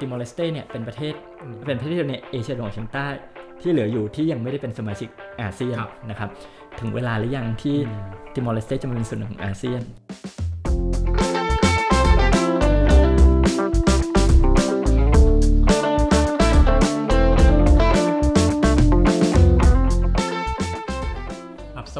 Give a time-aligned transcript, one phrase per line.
[0.00, 1.14] ติมอร์เลสเตเนี่ยเป็นประเทศ
[1.66, 3.06] เป็นประเทศเดียวในเอเชียตะวันออกเฉียงใต้
[3.60, 5.08] ที่เหลืออยู่ที่ยังไม่ได้เป็นสมาชิก
[5.40, 6.30] อาเซียนครับนะครับ
[6.80, 7.76] ถึงเวลาหรือยังที่
[8.34, 9.82] ติมอร์เลสเตจะมาเป็นส่วนหนึ่งของอาเซียน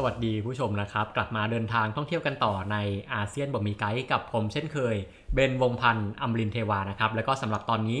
[0.05, 2.77] วัสดีผู้ชมนะครับ กลับมาเดินทางท่องเที่ยวกันต่อใน
[3.13, 4.95] อาเซียนบ่มีไกด์กับผมเช่นเคย
[5.33, 7.99] เบนวงพันธ์อมรินทร์เทวานะครับ แล้วก็สำหรับตอนนี้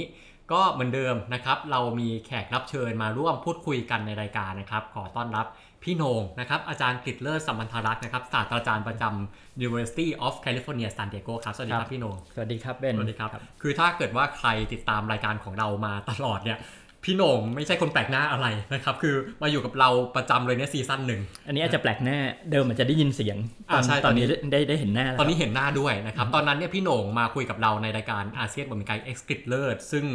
[0.51, 5.45] ก็เหมือนเดิมนะครับ เรามีแขกรับเชิญมาร่วมพูดคุยกันในรายการนะครับ ขอต้อนรับ
[5.83, 13.29] พี่โหนงนะครับ อาจารย์กฤษเลิศสัมพันธรักษ์นะครับศาสตราจารย์ประจำ University of California San Diego ครับ สวัสดีคครัรับบพี่โหนงสวัสดีครับเบนสวัสดีครับ
[13.61, 16.59] คือถ้าเกิดว่าใครติดตามรายการของเรามาตลอดเนี่ย
[17.05, 22.17] พี่โหน่งไม่ใช่คนแปลกหน้าอะไรนะครับ คือมาอยู่กับเราประจำเลยเนี่ยซีซั่นหนึ่งอันนี้อาจจะแปลกหน้า
[22.51, 23.37] เดิมอาจจะได้ยินเสียง
[23.73, 30.05] ตอนอ่าใช่ตอนนี้ตอนนี้ได้ได้เห็นหน้าแล้วตอนนี้เห็นหน้าด้วยนะครับ ตอนนั้นเนี่ยพี่โหน่งมาคุยกับเราในรายการอาเซียนบนไกด์เอ็กซ์กริเลิศซึ่ง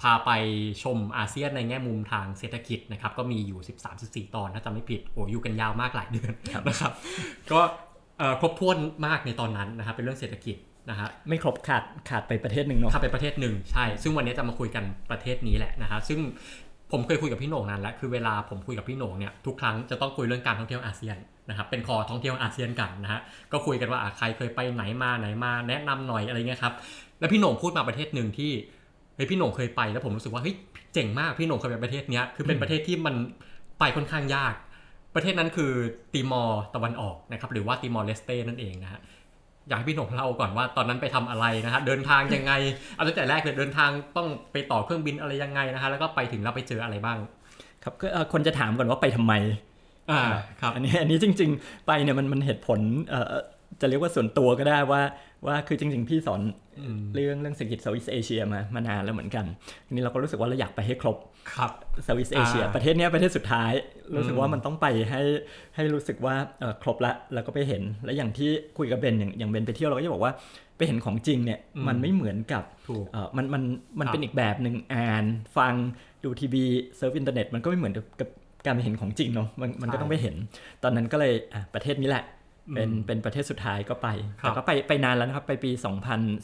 [0.00, 0.30] พาไป
[0.82, 3.60] ชมอาเซียนในแง่มุมทางเศรษฐกิจนะครับ ก็มีอยู่
[4.28, 6.32] 13-14 ตอนถ้าจำไม่ผิดโอ้อยู่กันยาวมากหลายเดือน
[6.68, 6.92] นะครับ
[7.52, 7.60] ก็
[8.18, 10.56] เอ่อครบถ้วนมากในตอนนั้นนะครับเป็นเรื่องเศรษฐกิจ
[10.90, 16.18] นะฮะไม่ครบขาดขาดไปประเทศหนึ่งเนาะถ้าเป็นประเทศหนึ่งใช่ ซึ่งวันนี้จะมาคุยกันประเทศนี้แหละนะฮะซึ่ง
[16.92, 21.16] ผมเคยคุยกับพี่โหน่งนานแล้วคือเวลาผมคุยกับพี่โหน่งเนี่ยทุกครั้งจะต้องคุยเรื่องการท่องเที่ยวอาเซียน
[21.48, 23.20] นะครับเป็นคอท่องเที่ยวอาเซียนกันนะฮะ
[23.52, 26.74] ก็คุยกันว่าอะใครเคยไปไหนมาไหนมาแนะนำหน่อยอะไรเงี้ยครับ
[27.20, 28.50] แล้วพี่โหน่งพูดมาประเทศหนึ่งที่
[29.16, 30.54] เฮ้ยพี่โหน่งเคยไปแล้วผมรู้สึกว่าเฮ้ย
[30.94, 33.14] เจ๋งมากพี่โหน่งเคยไปประเทศเนี้ยคือเป็นประเทศที่มัน
[33.78, 34.54] ไปค่อนข้างยาก
[35.14, 35.72] ประเทศนั้นคือ
[36.12, 39.00] ติมอร์ตะวันออกนะครับหรือว่าติมอร์เลสเตนั่นเองนะฮะ
[39.68, 42.52] อยากให้พี่โหน่งเล่าก่อนว่าตอนนั้นไปทำอะไรนะฮะเดินทางยังไง
[42.94, 47.18] เอาตั้งแต่แรกเลยเดินทางต้องไปต่อเครื่องบินอะไรยังไงนะฮะแล้วก็ไปถึงเราไปเจออะไรบ้าง
[47.82, 49.32] ครับก็เอ่อคนจะถามก่อนว่าไปทำไม
[50.10, 50.20] อ่า
[50.60, 53.34] ครับอันนี้อันนี้จริง ๆ ไปเนี่ยมันมันเหตุผลเอ่อ
[53.80, 55.00] จะเรียกว่าส่วนตัวก็ได้ว่า
[55.46, 56.67] ว่าคือจริง ๆ พี่สอนอืม
[57.14, 59.44] เรื่องเรื่องเศรษฐกิจเซาท์อีสเอเชียมามานานแล้วเหมือนกัน
[59.86, 61.16] ทีนี้เราก็รู้สึกว่าเราอยากไปให้ครบ
[61.54, 61.70] ครับ
[62.04, 63.72] เซาท์อีสเอเชียอ่าประเทศเนี้ยประเทศสุดท้าย
[64.16, 65.20] รู้สึกอืมว่ามันต้องไปให้
[65.74, 70.32] ให้รู้สึกว่าเอ่อครบละแล้วก็ไปเห็นแล้วอย่างที่คุยกับเบนอย่างอย่างเบนไปเที่ยวเราก็จะบอกว่า
[70.76, 73.62] ไปเห็นของจริงเนี่ยมันไม่เหมือนกับถูกเอ่อมันมัน
[73.98, 75.24] มันครับเป็นอีกแบบหนึ่งอ่าน
[75.56, 75.74] ฟัง
[76.24, 76.64] ดูทีวี
[76.96, 78.28] เซิร์ฟอินเทอร์เน็ตมันก็ไม่เหมือนกับกับ
[78.64, 80.34] การไปเห็นของจริงเนาะมันมันก็ต้องไปเห็น
[80.82, 82.24] ตอนนั้นก็เลยอะประเทศนี้แหละ
[82.74, 84.08] เป็นอืมเป็นประเทศสุดท้ายก็ไป
[84.40, 85.70] ครับแต่ก็ไปไปนานแล้วนะครับ ไปปี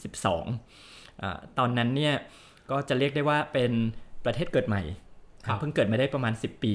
[0.04, 2.14] 2012อ่าตอนนั้นเนี่ย
[2.70, 3.72] ก็จะเรียกได้ว่าเป็น
[4.24, 4.82] ประเทศเกิดใหม่
[5.46, 6.74] ครับเพิ่งเกิดมาได้ประมาณ 10 ปี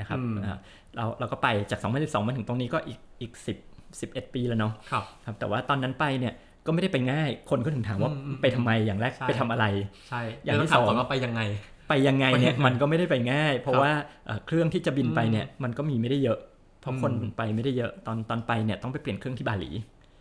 [0.00, 0.58] นะครับอืมอ่า
[0.96, 6.34] เราเราก็ไปจาก 2012 มาถึงตรงนี้ก็อีกอีก 10 11 ปีแล้วเนาะครับครับ แต่ว่าตอนนั้นไปเนี่ย
[6.66, 9.66] ก็ไม่ได้ไปง่ายคนก็ถึงถามว่าอืมอืมไปทำไมอย่างแรกใช่ไปทำอะไร
[10.08, 11.40] ใช่อย่างที่แล้วถามก่สออนงว่าไปยังไง
[11.88, 13.92] ไปยังไงเนี่ยไปยังไงมันก็ไม่ได้ไปง่าย เพราะครับว่า
[14.26, 16.38] เอ่อเครื่องที่จะบินไปเนี่ยมันก็มีไม่ได้เยอะ
[16.80, 19.70] เพราะคนอืมไปไม่ได้เยอะตอนตอนไปเนี่ยต้องไปเปลี่ยนเครื่องที่บาหลี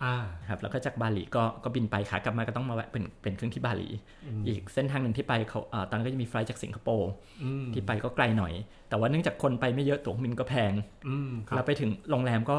[0.03, 0.15] อ่า
[0.49, 3.87] ครับแล้วก็จากบาหลีก็ก็บินไปขากลับมาก็ต้องมาแวะเป็นเป็นเครื่องที่บาหลี
[4.23, 7.09] อืมอีกเส้นทางหนึ่งที่ไปเขาเอ่อตอนนั้นก็จะมีไฟลท์จากสิงคโปร์
[7.41, 8.53] อืมที่ไปก็ไกลหน่อย
[8.89, 10.73] แต่ว่าเนื่องจากคนไปไม่เยอะตั๋วเครื่องบินก็แพง
[11.05, 12.57] อืมครัแล้วบไปถึงโรงแรมก็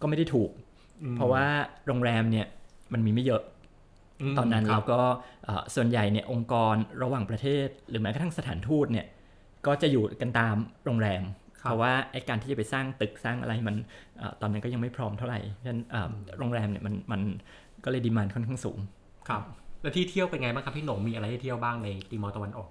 [0.00, 0.50] ก็ไม่ได้ถูก
[1.02, 1.44] อืมเพราะว่า
[1.86, 2.46] โรงแรมเนี่ย
[2.92, 3.42] มันมีไม่เยอะ
[4.36, 5.00] มตอนนั้นคเราบก็
[5.44, 9.06] เอ่อส่วนใหญ่เนี่ยองค์กรระหว่างประเทศ หรือแม้กระทั่งสถานทูตเนี่ย
[9.66, 13.76] ก็จะอยู่กันตามโรงแรมครับ เพราะว่าไอ้การที่จะไปสร้างตึกสร้างอะไรมัน
[14.18, 17.20] เออตอนนั้นก็ยังไม่พร้อมเท่าไหร่ฉะนั้นเอ่อโรงแรมเนี่ยมันมัน
[17.84, 18.78] ก็เลยดีมานค่อนข้างสูง
[19.28, 19.42] ครับ
[19.82, 22.68] แล้วที่เที่ยวเป็นไงบ้างครับพี่โหน่งมีอะไรให้เที่ยวบ้างในติมอร์ตะวันออก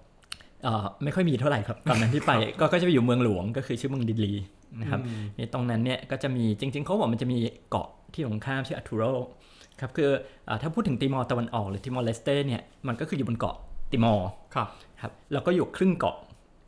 [0.63, 4.33] เอ่อไม่ค่อยมีเท่าไหร่ครับตอนนั้นที่ไปก็ก็จะไปอยู่เมืองหลวงก็คือชื่อเมืองดิลี
[4.81, 7.37] นะครับอืมในตรงนั้นเนี่ยก็จะมีจริง ๆเขาบอกมันจะมี
[7.69, 9.03] เกาะที่ตรงข้ามชื่ออาเตาโร
[9.79, 10.09] ครับคือ
[10.45, 13.55] เออถ้าพูดถึงติมอร์ตะวันออกหรือติมอร์เลสเตเนี่ยมันก็คืออยู่บนเกาะ
[13.91, 14.67] ติมอร์ครับ
[15.01, 16.15] ครับแล้วก็อยู่ครึ่งเกาะ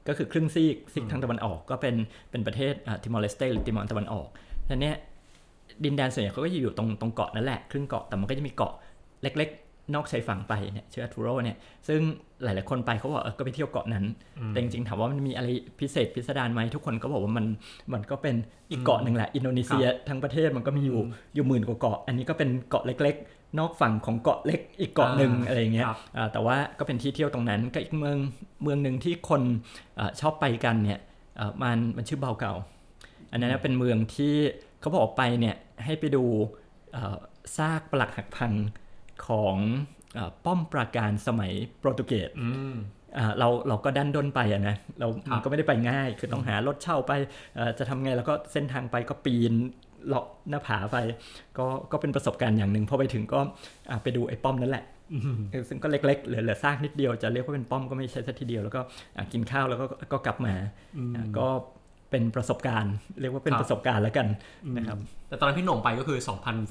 [0.07, 1.95] ก็คือครึ่งซีกซีกทางตะวันออกก็เป็น
[2.31, 2.73] เป็นประเทศ
[3.03, 4.27] ติมอร์เลสเตหรือติมอร์ตะวันออก
[4.67, 4.95] ทีเนี้ย
[5.83, 8.73] ดินแดนส่วนใหญ่เขาก็จะอยู่ตรงตรงเกาะนั่นแหละครึ่งเกาะแต่มันก็จะมีเกาะ
[9.23, 11.57] เล็กๆนอกชายฝั่งไปเนี่ยชื่อทูโรเนี่ย
[11.87, 11.99] ซึ่ง
[12.43, 14.05] หลาย ๆ คนไปเขาบอกเออก็ไปเที่ยวเกาะนั้น
[14.39, 15.47] อืมแต่จริง ๆ ถามว่ามันมีอะไร
[15.79, 17.45] พิเศษพิสดารไหมทุกคนก็บอกว่ามัน
[17.93, 18.35] มันก็เป็น
[18.71, 28.17] อีกเกาะหนึ่งแหละ อินโดนีเซียทั้งประเทศมันก็มีอยู่อืมอยู่หมื่นกว่าเกาะ อันนี้ก็เป็นเกาะเล็ก ๆ นอกฝั่งของเกาะเล็กอีกเกาะหนึ่งอ่าอะไรอย่างเงี้ยครับอ่าแต่ว่าก็เป็นที่เที่ยวตรงนั้นก็อีกเมือง
[28.63, 29.41] เมืองหนึ่งที่คน
[29.99, 30.99] อาชอบไปกันเนี่ย
[31.39, 32.53] อ่ามันมันชื่อเบาเก่า
[33.31, 34.33] อันนั้นนะเป็นเมืองที่
[34.79, 35.55] เขาบอกไปเนี่ย
[35.85, 36.23] ให้ไปดู
[36.93, 37.17] เอ่อ
[37.57, 38.53] ซากปลักหักพัง
[39.27, 39.55] ของ
[40.15, 42.75] เอ่อป้อมปราการสมัยโปรตุเกสอืม
[43.17, 47.11] อ่าเราเราก็ดันด้นไปอะนะเราครับมันก็ไม่ได้ไปง่าย คือต้องหารถเช่าไป
[47.55, 49.53] เอ่อจะทำไงแล้วก็เส้นทางไปก็ปีน
[50.07, 50.97] เลาะหน้าผาไป
[51.57, 53.39] ก็ก็เป็นประสบการณ์อย่างหนึ่งพอไปถึงก็
[53.89, 58.81] อ่าไปดูไอ้ป้อมนั่นแหละอืมเออซึ่งก็เล็กๆเหลือเหลือซากนิดเดียวจะเรียกว่าเป็นป้อมก็ไม่ใช่สักทีเดียวแล้วก็
[59.17, 60.53] อะกินข้าวแล้วก็ก็กลับมา
[60.97, 61.47] อืมอะก็
[62.11, 64.27] เป็นประสบการณ์ เรียกว่าเป็นครับประสบการณ์แล้วกัน
[64.77, 64.97] นะครับ
[65.29, 66.19] แต่ตอนนั้นพี่หน่งไปก็คือ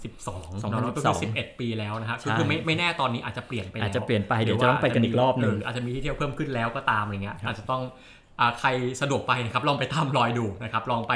[0.04, 8.19] 2012เนอะแล้วก็คือ2012 11 ปีแล้วนะฮะใช่คือไม่ไม่แน่ตอนนี้อาจจะเปลี่ยนไปแล้วอาจจะเปลี่ยนไปเดี๋ยวจะต้องไปกันอีกรอบหนึ่งเอาจจะมีที่เที่ยวเพิ่มขึ้นแล้วก็ตามอะไรเงี้ยอาจจะต้องอ่า
[8.60, 8.68] ใคร
[9.00, 11.12] สะดวกไปนะครับลองไปตามรอยดูนะครับลองไป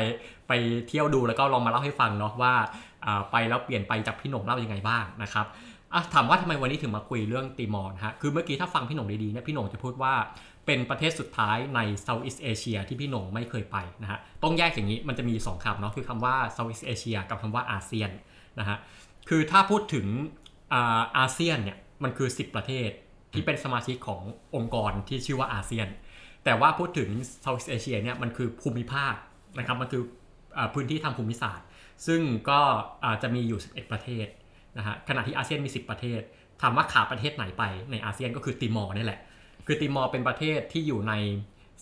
[0.49, 0.53] ไป
[0.89, 2.55] เที่ยวดูแล้วก็ลองมาเล่าให้ฟังเนาะว่า
[3.33, 5.47] ไปแล้วเปลี่ยนไปจากพี่หนงเล่ายังไงบ้างนะครับ
[6.15, 10.15] ถามว่าทำไมวันนี้ถึงมาคุยเรื่องติมอร์ฮะคือเมื่อกี้ถ้าฟังพี่หนงดีๆเนี่ยพี่หนงจะพูดว่า
[10.67, 18.11] เป็นประเทศสุดท้ายใน Southeast Asia ที่พี่หนงไม่เคยไปนะฮะต้องแยกอย่างนี้มันจะมีสองคำเนาะคือคำว่า Southeast Asia กับคำว่าอาเซียน
[18.59, 18.77] นะฮะ
[19.29, 20.07] คือถ้าพูดถึง
[20.73, 22.89] อาอาเซียนเนี่ยมันคือ 10 ประเทศ
[23.33, 24.23] ที่เป็นสมาชิกของ
[24.57, 25.89] องค์กรที่ชื่อว่าอาเซียน
[26.45, 27.09] แต่ว่าพูดถึง
[27.45, 29.15] Southeast Asia เนี่ยมันคือภูมิภาค
[29.59, 30.03] นะครับมันคือ
[30.75, 31.67] พื้นที่ทางภูมิศาสตร์
[32.07, 32.21] ซึ่ง
[32.51, 32.61] ก็
[33.23, 34.27] จะมีอยู่ 11 ประเทศ
[34.79, 36.21] นะฮะขณะที่อาเซียนมี 10 ประเทศ
[36.63, 39.21] ถามว่าขาดประเทศไหนไปในอาเซียนก็คือติมอร์นี่แหละ
[39.67, 41.15] คือติมอร์เป็นประเทศที่อยู่ใน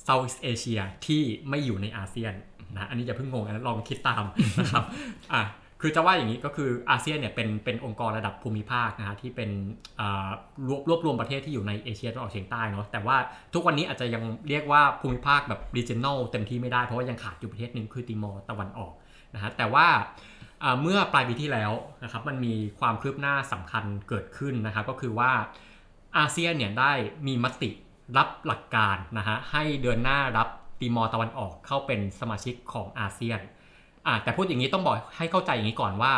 [0.06, 2.34] Southeast Asia ที่ไม่อยู่ในอาเซียน
[2.74, 4.24] นะอันนี้จะเพิ่งงงนะลองคิดตาม
[4.60, 4.84] นะครับ
[5.32, 5.42] อะ
[5.84, 9.50] คือจะว่าอย่างนี้ก็คืออาเซียนเนี่ยเป็นเป็นองค์กรระดับภูมิภาคนะฮะที่เป็น
[10.68, 13.16] รวบรวบรวมประเทศที่อยู่ในเอเชียตะวันออกเฉียงใต้เนาะแต่ว่า
[13.54, 18.92] ทุกวันนี้อาจจะยังเรียกว่าภูมิภาคแบบ regional เต็มที่ไม่ได้เพราะว่ายังขาดอยู่ประเทศหนึ่งคือติมอร์ตะวันออก
[19.34, 19.86] นะฮะแต่ว่า
[20.82, 21.72] เมื่อปลายปีที่แล้ว
[22.04, 25.30] นะครับมันมีความคืบหน้าสำคัญเกิดขึ้นนะครับก็คือว่า
[26.18, 26.92] อาเซียนเนี่ยได้
[27.26, 27.70] มีมติ
[28.16, 30.48] รับหลักการนะฮะให้เดือนหน้ารับ
[30.80, 33.40] ติมอร์ตะวันออกเข้าเป็นสมาชิกของอาเซียน
[34.06, 36.12] อ่าแต่พูดอย่างนี้ต้องบอกให้เข้าใจอย่างนี้ก่อนว่า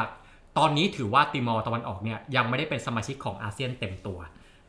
[0.58, 4.19] ตอนนี้ถือว่าติมอร์ตะวันออกเนี่ยยังไม่ได้เป็นสมาชิกของอาเซียนเต็มตัว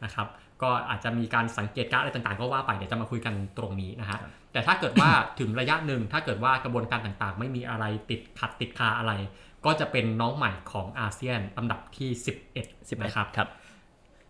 [0.03, 0.27] นะครับ
[0.61, 4.19] ก็อาจจะมีการสังเกตการณ์อะไรต่างๆ ก็ว่าไปเดี๋ยวจะมาคุยกันตรงนี้นะฮะ
[4.51, 5.09] แต่ถ้าเกิดว่า
[5.39, 9.11] ถึงระยะหนึ่งถ้าเกิดว่ากระบวนการต่างๆ ไม่มีอะไรติดขัดติดคาอะไร
[9.65, 12.09] ก็จะเป็นน้องใหม่ของอาเซียนลำดับที่
[12.53, 13.49] 11 10นะครับครับ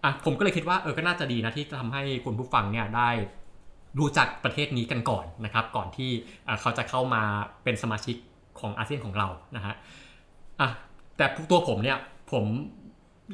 [0.03, 3.09] อะผมก็เลยคิดว่าเออก็น่าจะดีนะที่จะทำให้คุณผู้ฟังเนี่ยได้
[3.99, 6.11] รู้จักประเทศนี้กันก่อนนะครับ ก่อนที่
[6.47, 7.21] อะเขาจะเข้ามา
[7.63, 8.15] เป็นสมาชิก
[8.59, 9.73] ของอาเซียนของเรานะฮะ
[10.61, 10.69] อะ
[11.17, 11.97] แต่ตัวผมเนี่ย
[12.31, 12.45] ผม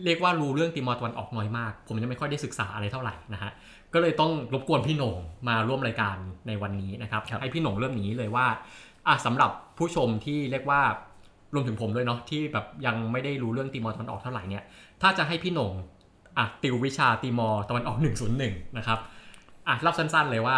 [0.05, 3.51] เรียกว่ารู้เรื่องติมอร์ตะวันออกน้อยมาก ผมยังไม่ค่อยได้ศึกษาอะไรเท่าไหร่นะฮะ
[3.93, 6.15] ก็เลยต้องรบกวนพี่โหน่งมาร่วมรายการ
[6.47, 8.47] ในวันนี้นะครับครับให้พี่โหน่งเริ่มอย่างนี้เลยว่า
[9.07, 10.81] อะสำหรับผู้ชมที่เรียกว่า
[11.53, 14.63] รวมถึงผมด้วยเนาะที่แบบยังไม่ได้รู้เรื่องติมอร์ตะวันออกเท่าไหร่เนี่ย
[15.01, 15.73] ถ้าจะให้พี่โหน่ง
[16.37, 17.97] อะติววิชาติมอร์ตะวันออก
[18.37, 18.99] 101 นะครับ
[19.67, 20.55] อะเล่าสั้นๆเลยว่า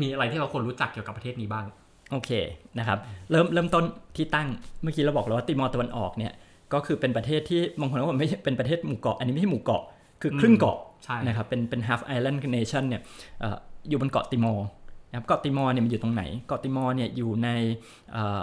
[0.00, 1.64] มีอะไรที่เราควรรู้จักเกี่ยวกับประเทศนี้บ้าง
[2.12, 2.30] โอเค
[2.78, 2.98] นะครับ
[3.30, 3.84] เริ่มเริ่มต้น
[4.16, 4.48] ที่ตั้ง
[4.82, 6.32] เมื่อกี้เราบอกแล้วว่าติมอร์ตะวันออกเนี่ย
[6.72, 9.82] ก็คือเป็นประเทศที่บางคนก็บอกไม่ใช่เป็นประเทศหมู่เกาะอันนี้ไม่ใช่หมู่เกาะ
[10.22, 13.02] คือครึ่งเกาะใช่นะครับเป็นเป็น half island nation เนี่ย
[13.40, 13.56] เอ่อ
[13.88, 14.66] อยู่บนเกาะติมอร์
[15.10, 17.48] นะครับเกาะติมอร์เนี่ยมันอยู่ตรงไหน เกาะติมอร์เนี่ยอยู่ใน
[18.12, 18.42] เอ่อ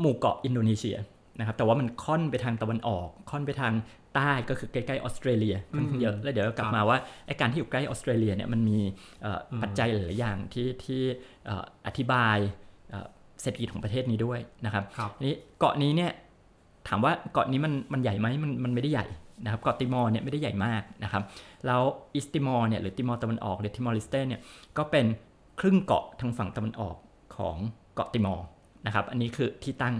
[0.00, 0.96] หมู่เกาะอินโดนีเซีย
[1.38, 3.72] นะครับแต่ว่ามันค่อนไปทางตะวันออก ค่อนไปทาง
[4.14, 8.78] ใต้ก็คือใกล้ๆออสเตรเลียค่อนข้างเยอะแล้วเดี๋ยวเรากลับมาว่าไอ้การที่อยู่ใกล้ออสเตรเลียเนี่ยมันมี
[9.22, 11.02] เอ่อปัจจัยหลายๆอย่างที่ที่
[11.46, 12.36] เอ่ออธิบาย
[12.90, 13.06] เอ่อ
[13.42, 16.12] เศรษฐกิจของประเทศนี้ด้วยนะครับครับทีนี้เกาะนี้เนี่ย
[16.88, 19.06] ถามว่าเกาะนี้มันมันใหญ่ไหมมันมันไม่ได้ใหญ่
[19.44, 21.22] นะครับเกาะติมอร์เนี่ยไม่ได้ใหญ่มากนะครับ
[21.66, 21.82] แล้ว
[22.14, 24.40] East Timor เนี่ยหรือติมอร์ตะวันออกหรือติมอร์เลสเตเนี่ย
[24.78, 25.06] ก็เป็น
[25.60, 26.96] ครึ่งเกาะทางฝั่งตะวันออก
[27.36, 27.56] ของ
[27.94, 28.44] เกาะติมอร์
[28.86, 29.94] นะครับอันนี้คือที่ตั้ง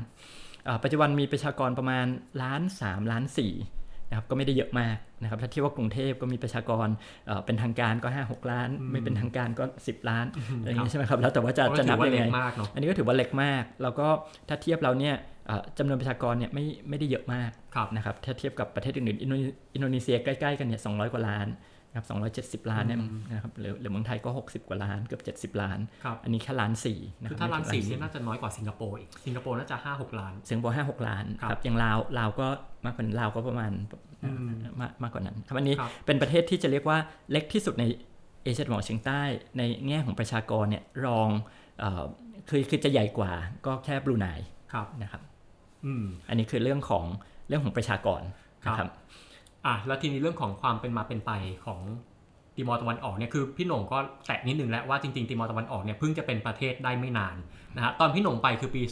[0.65, 2.07] เอ่อปัจจุบันมีประชากรประมาณ
[2.43, 3.53] ล้านสามล้านสี่
[4.15, 6.89] นะครับก็ไม่ได้เยอะมากนะครับถ้าเทียบว่ากรุงเทพก็มีประชากร
[7.27, 10.27] เอ่อเป็นทางการก็ 5 6 ล้าน ไม่เป็นทางการก็ 10 ล้าน
[10.59, 14.07] อะไรอย่างนี้ใช่ไหมครับแล้วแต่ว่าจะก็จะถือนับว่ายังไงเล็กมากเนาะอันนี้ก็ถือว่าเล็กมาก แล้วก็
[14.49, 15.15] ถ้าเทียบเราเนี่ย
[15.47, 19.45] เอ่อจำนวนประชากรเนี่ยไม่ไม่ได้เยอะมากครับนะครับถ้าเทียบกับประเทศอื่นๆอินโดนี
[19.75, 21.47] อินโดนีเซียใกล้ๆกันเนี่ย200 กว่าล้าน
[21.95, 22.07] นะครับ
[22.65, 22.99] 270 ล้านเนี่ย
[23.33, 32.47] นะครับหรือหรือเมืองไทยก็ 60 กว่าล้านเกือบ70 ล้านครับอันนี้แค่ล้านสี่นะคคืรัอบถ้าล้านสี่ไม่ถึนี่งน่าจะน้อยกว่าสิงคโปร์อีก สิงคโปร์น่าจะห้าหกล้าน สิงคโปร์ห้าหกล้านครับครับอย่างลาวลาวก็
[32.85, 33.73] มากกว่าลาวก็ประมาณ
[34.25, 34.49] อืม
[34.81, 36.99] มากมากกว่านั้นครับอันนี้ครับเป็นประเทศที่จะเรียกว่า
[37.31, 37.85] เล็กที่สุดใน
[38.43, 39.23] เอเชียตะวันออกเฉียงใต้
[39.59, 41.29] ในแง่ของประชากรเนี่ยรอง
[41.79, 42.05] เอ่อ
[42.49, 43.33] คือคือจะใหญ่กว่า
[43.67, 44.27] ก็แค่บรูไน
[44.73, 45.23] ครับนะครับ
[45.87, 47.05] อืมอันนี้คือเรื่องของ
[47.49, 48.23] เรื่องของประชากร
[48.67, 48.93] นะคครัรับบ
[49.67, 51.31] อะแล้วทีนี้เรื่องของความเป็นมาเป็นไป
[51.67, 51.81] ของ
[52.57, 57.37] ติมอร์ตะวันออกเนี่ยคือพี่หน่งก็แตะนิดนึงแล้วว่าจริงๆติมอร์ตะวันออกเนี่ยเพิ่งจะเป็นประเทศได้ไม่นาน
[57.77, 58.83] นะฮะตอนพี่หน่งไปคือปี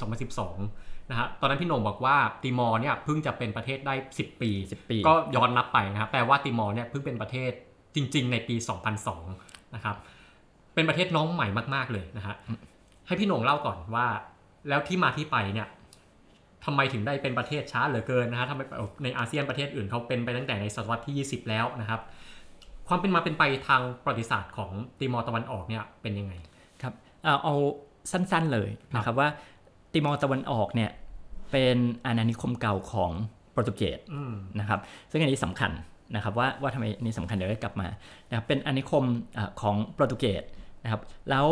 [0.50, 7.50] 2012นะฮะตอนนั้นพี่หน่งบอกว่าติมอร์เนี่ยเพิ่งจะเป็นประเทศได้ 10 ปี 10 ปี ก็ย้อนนับไปนะครับแปลว่าติมอร์เนี่ยเพิ่งเป็นประเทศ
[7.94, 8.56] จริง ๆ ในปี
[9.14, 9.96] 2002นะครับ
[10.74, 12.34] เป็นประเทศน้องใหม่มากๆเลยนะฮะ
[13.06, 14.06] ให้พี่หน่งเล่าก่อนว่า
[14.68, 15.68] แล้วที่มาที่ไปเนี่ย
[16.64, 18.60] ทำไมถึงได้เป็นประเทศช้าเหลือเกินนะฮะทำไม
[19.02, 22.00] ในอาเซียนประเทศอื่นเขาเป็นไปตั้งแต่ในศตวรรษที่ 20 แล้วนะครับ
[22.88, 26.32] ความเป็นมาเป็นไปทางประวัติศาสตร์ของติมอร์ตะวันออกเนี่ยเป็นยังไง
[26.82, 27.54] ครับเอาเอา
[28.12, 29.28] สั้นๆเลยนะครับว่า
[29.92, 30.90] ติมอร์ตะวันออกเนี่ย
[31.52, 31.76] เป็น
[32.06, 33.10] อาณานิคมเก่าของ
[33.52, 35.70] โปรตุเกสอืมนะครับ ซึ่งอันนี้สำคัญ
[36.14, 37.88] นะครับว่าว่าทำไมอันนี้สำคัญเดี๋ยวได้กลับมา
[38.28, 39.04] นะครับเป็นอาณานิคม
[39.34, 40.42] เอ่อของโปรตุเกส
[40.84, 41.00] นะครับ
[41.30, 41.46] แล้ว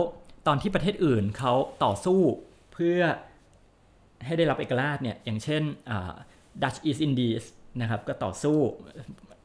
[0.47, 1.53] ตอนที่ประเทศอื่นเขา
[1.85, 2.21] ต่อสู้
[2.73, 3.01] เพื่อ
[4.27, 5.63] ให้ได้รับเอกราชเนี่ยอย่างเช่น
[6.63, 7.45] Dutch East Indies
[7.81, 8.59] นะครับก็ต่อสู้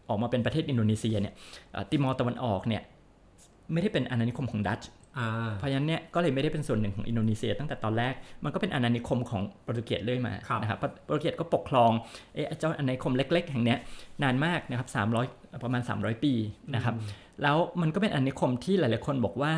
[0.09, 1.33] ออกมาเป็นประเทศอินโดนีเซียเนี่ย
[1.89, 2.81] ติมอร์ตะวันออกเนี่ย
[3.73, 4.81] ไม่ได้เป็นอาณานิคมของดัช
[5.57, 8.13] เพราะฉะนั้นเนี่ยก็เลยไม่ได้เป็นส่วนหนึ่งของอินโดนีเซีย ตั้งแต่ตอนแรก
[8.43, 11.91] มันก็เป็นอาณานิคมของโปรตุเกสเลยมานะครับโปรตุเกสก็ปกครอง
[12.35, 13.75] เอเจ้าอาณานิคมเล็ก ๆ แห่งนี้
[14.23, 14.87] นานมากนะครับ
[15.25, 16.33] 300 ประมาณ 300 ปี
[16.75, 16.95] นะครับ
[17.43, 19.53] แล้วมันก็เป็นอาณานิคมที่หลาย ๆ คนบอกว่า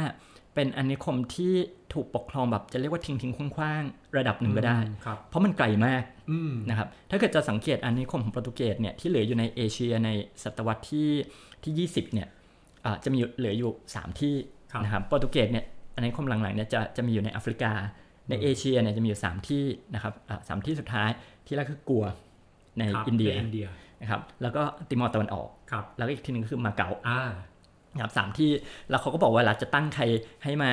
[0.55, 1.53] เป็นอาณานิคมที่
[1.93, 4.79] ถูกปกครองแบบจะเรียกว่าทิ้งทิ้งคว้างๆระดับหนึ่งก็ได้
[5.29, 6.03] เพราะมันไกลมาก
[6.69, 10.09] นะครับถ้าเกิดจะสังเกตอาณานิคมของโปรตุเกสเนี่ยที่เหลืออยู่ในเอเชียใน
[10.43, 11.09] ศตวรรษที่
[11.63, 12.27] ที่ 20 เนี่ย
[13.03, 14.35] จะมีเหลืออยู่ 3 ที่
[14.83, 15.65] นะครับโปรตุเกสเนี่ย
[15.95, 17.71] อาณานิคมหลังๆเนี่ยจะจะมีอยู่ในแอฟริกา
[18.29, 20.13] ในเอเชียเนี่ยจะมีอยู่ 3 ที่นะครับ
[20.47, 21.09] สามที่สุดท้าย
[21.45, 22.05] ที่แรกคือกัว
[22.79, 23.33] ในอินเดีย
[24.01, 25.49] นะครับแล้วก็ติมอร์ตะวันออก
[25.97, 26.89] แล้วก็อีกที่หนึ่งก็คือมาเก๊า
[28.01, 28.49] ครับสามที่
[28.89, 30.03] แล้วเขาก็บอกว่าเวลาจะตั้งใคร
[30.43, 30.71] ให้มา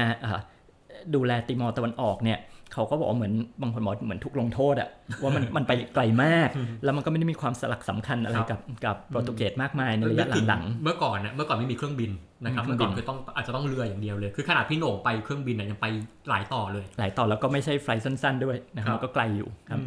[1.15, 2.41] ดูแลติมอร์ตะวันออกเนี่ย
[2.73, 4.89] เขาก็บอกเหมือนบางคนบอกเหมือนถูกลงโทษอะ
[5.23, 6.49] ว่ามันมันไปไกลมาก
[6.85, 12.11] แล้วมันก็ไม่ได้มีความสลักสำคัญอะไรกับกับโปรตุเกสมากมายในระยะหลังๆเมื่อก่อนเนี่ยเมื่อก่อนไม่มีเครื่องบิน
[12.45, 15.87] นะครับเมื่อก่อนคือต้องอาจจะต้องเรืออย่างเดียวเลย คือขนาดพี่โหน่งไปเครื่องบินเนี่ยยังไป
[16.29, 19.81] หลายต่อเลย หลายต่อแล้วก็ไม่ใช่ไฟสั้น ๆ ด้วยนะครับก็ไกลอยู่ครับ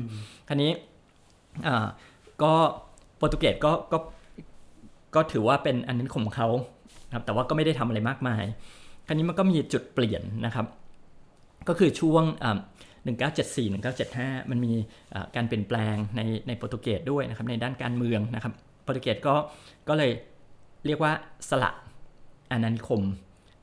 [0.48, 0.72] คราวนี้
[1.68, 1.86] อ่า
[2.44, 2.54] ก็
[3.18, 3.98] โปรตุเกสก็ก็
[5.16, 6.48] ก็ถือว่าเป็นอันนั้นของเขา
[7.14, 8.44] ครับแต่ว่าก็ไม่ได้ทำอะไรมากมาย
[9.08, 10.66] คราวนี้มันก็มีจุดเปลี่ยนนะครับ
[11.68, 12.24] ก็คือช่วง
[12.98, 14.74] 1974 1975 มันมี
[15.36, 19.36] การเปลี่ยนแปลงในในโปรตุเกสด้วยนะครับในด้านการเมืองนะครับโปรตุเกสก็
[19.90, 20.12] ก็เลย
[20.86, 21.12] เรียกว่า
[21.50, 21.72] สละ
[22.52, 23.02] อาณานิคม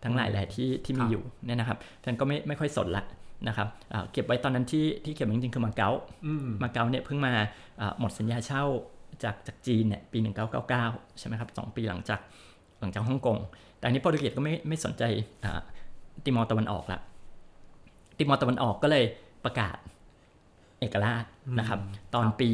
[0.05, 3.05] ทั้งหลายแหละที่ที่มีอยู่เนี่ยนะครับท่านก็ไม่ไม่ค่อยสนละ
[3.49, 3.69] นะครับ
[4.13, 5.91] เก็บไว้ตอนนั้นที่ที่เก็บจริงๆคือมาเก๊า
[6.63, 7.33] มาเก๊าเนี่ยเพิ่งมา
[7.99, 8.65] หมดสัญญาเช่า
[9.25, 12.21] จากจากจีนเนี่ยปี 1999 ใช่ไหมครับสปีหลังจาก
[12.54, 12.54] ห
[12.85, 13.39] ลังจากฮ่องกง
[13.79, 15.03] แต่อันนี้โปรตุเกสก็ไม่ไม่สนใจ
[16.25, 17.01] ติมอร์ตะวันออกละ
[18.19, 19.05] ติมอร์ตะวันออกก็เลย
[19.45, 19.77] ประกาศ
[20.81, 21.25] เอกราช
[21.59, 21.79] นะครับ
[22.15, 22.51] ตอนปี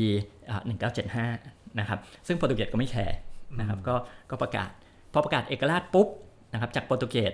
[0.82, 3.16] 1975 นะครับ ซึ่งโปรตุเกสก็ไม่แคร์
[3.60, 3.94] นะครับก็
[4.30, 4.70] ก็ประกาศ
[5.12, 6.08] พอประกาศเอกราชปุ๊บ
[6.52, 7.32] นะครับจากโปรตุเกส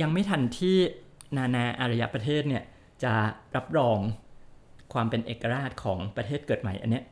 [0.00, 0.76] ยังไม่ทันที่
[1.36, 2.62] นานาอารยประเทศเนี่ย
[3.04, 3.12] จะ
[3.56, 3.98] รับรอง
[4.92, 7.04] ความเป็นเอกราชของประเทศเกิดใหม่อันเนี้ย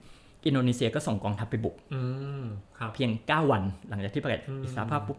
[0.46, 1.76] อินโดนีเซียก็ส่งกองทัพไปบุก
[2.94, 5.18] เพียง 9 วันหลังจากที่ประกาศอิสรภาพปุ๊บ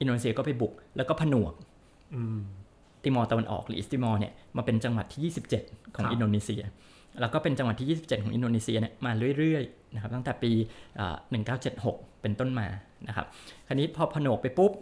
[0.00, 1.52] อินโดนีเซียก็ไปบุก แล้วก็ผนวก
[3.02, 6.62] ติมอร์ตะวันออกหรือ East Timor เนี่ยมาเป็นจังหวัดที่ 27 ของอินโดนีเซีย
[7.20, 10.52] แล้วก็เป็นจังหวัดที่ 27 ของอินโดนีเซียเนี่ยมาเรื่อยๆนะครับตั้งแต่ปี
[11.36, 12.66] 1976 เป็นต้นมา
[13.08, 13.26] นะครับ
[13.66, 14.72] คราวนี้พอผนวกไปปุ๊บ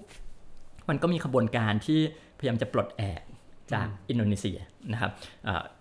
[0.89, 1.99] มันก็มีขบวนการที่
[2.39, 3.23] พยายามจะปลดแอก
[3.73, 4.59] จากอินโดนีเซีย
[4.93, 5.11] นะครับ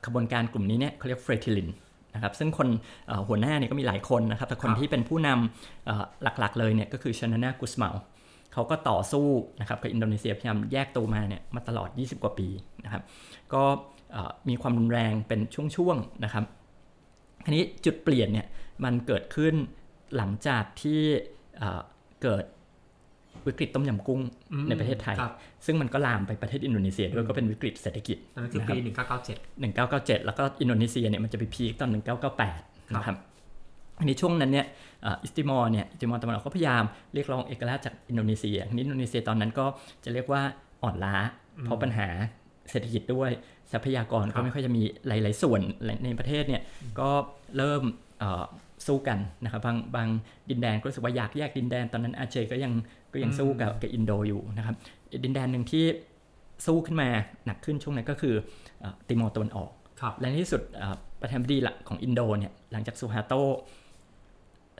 [0.06, 1.70] ขบวนการกลุ่มนี้เนี่ยเขาเรียกเฟรติลิน
[2.20, 2.68] นะครับซึ่งคน
[3.28, 7.96] หัวหน้าเนี่ยก็มีหลายคนนะครับแต่คนที่เป็นผู้นำหลักๆเลยเนี่ยก็คือชานานากุสเมา
[8.54, 9.28] เขาก็ต่อสู้
[9.60, 12.48] นะครับกับอินโดนีเซียพยายามแยกตัวมาเนี่ยมาตลอด 20 กว่าปี
[12.86, 13.04] นะครับ
[13.54, 13.64] ก็
[14.50, 15.40] มีความรุนแรงเป็น
[15.76, 16.44] ช่วงๆนะครับ
[17.46, 18.48] ทีนี้จุดเปลี่ยนเนี่ย
[18.84, 19.54] มันเกิดขึ้น
[20.18, 21.02] หลังจากที่
[22.24, 22.46] เกิด
[23.48, 24.22] วิกฤตต้มยำกุ้ง
[24.70, 25.18] ในประเทศไทย
[25.66, 28.76] ซึ่งมันก็ลามไปประเทศอินโดนีเซียด้วยก็เป็นวิกฤตเศรษฐกิจนั่นคือปี
[29.26, 31.90] 1997 1997 แล้วก็อินโดนีเซียเนี่ยมันจะไปพีคตอน
[32.42, 33.18] 1998 นะครับ
[34.00, 34.66] อันนี้ช่วงนั้นเนี่ย
[35.24, 36.84] East Timor เนี่ย East ติมอร์ตะวันออกก็พยายาม
[37.14, 39.66] เรียกร้องเอกราชจากอินโดนีเซียทีนี้อินโดนีเซียตอนนั้นก็
[40.04, 40.42] จะเรียกว่า
[40.84, 41.16] อ่อนล้า
[41.64, 42.08] เพราะปัญหา
[42.70, 43.32] เศรษฐกิจด้วย
[43.72, 45.62] ทรัพยากรก็ไม่ค่อยจะมีหลาย ๆ ส่วน
[46.06, 46.62] ในประเทศเนี่ย
[47.00, 47.10] ก็
[47.58, 47.84] เริ่ม
[48.88, 50.08] สู้กันนะครับบางบาง
[50.50, 52.74] ดินแดนก็รู้สึกว่าอยากแยกดินแดน ตอนนั้นอาเจะห์ก็ยัง
[53.14, 54.76] ก็ยังสู้กับกับอินโดอยู่นะครับ
[55.24, 55.86] ดินแดนหนึ่งที่
[56.66, 57.10] สู้ขึ้นมา
[57.46, 58.36] หนักขึ้นช่วงนั้นก็คือ
[59.08, 59.72] ติมอร์ตะวันออก
[60.20, 60.62] และในที่สุด
[61.22, 63.34] ประธานาธิบดีหลักของอินโดเนี่ยหลังจากซูฮาโต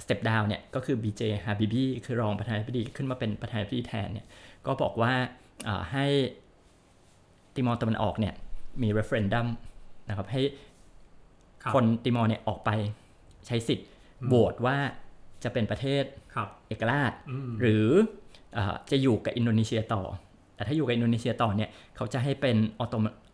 [0.04, 4.28] step down เนี่ยก็คือ BJ Habibie คือรองประธานาธิบดีขึ้นมาเป็นประธานาธิบดีแทนเนี่ย
[4.66, 5.14] ก็บอกว่า
[5.92, 6.06] ให้
[7.56, 8.34] ติมอร์ตะวันออกเนี่ย
[8.82, 9.48] มี referendum
[10.10, 10.42] นะครับให้
[11.74, 12.70] คนติมอร์เนี่ยออกไป
[13.48, 13.88] ใช้สิทธิ์
[14.28, 14.78] โหวตว่า
[15.44, 16.04] จะเป็นประเทศ
[16.68, 17.12] เอกราช
[17.62, 17.88] หรือ
[18.92, 20.04] จะอยู่กับอินโดนีเซียต่อ
[20.56, 22.58] แต่ถ้าอยู่กับอินโดนีเซียต่อเนี่ยเขาจะให้เป็น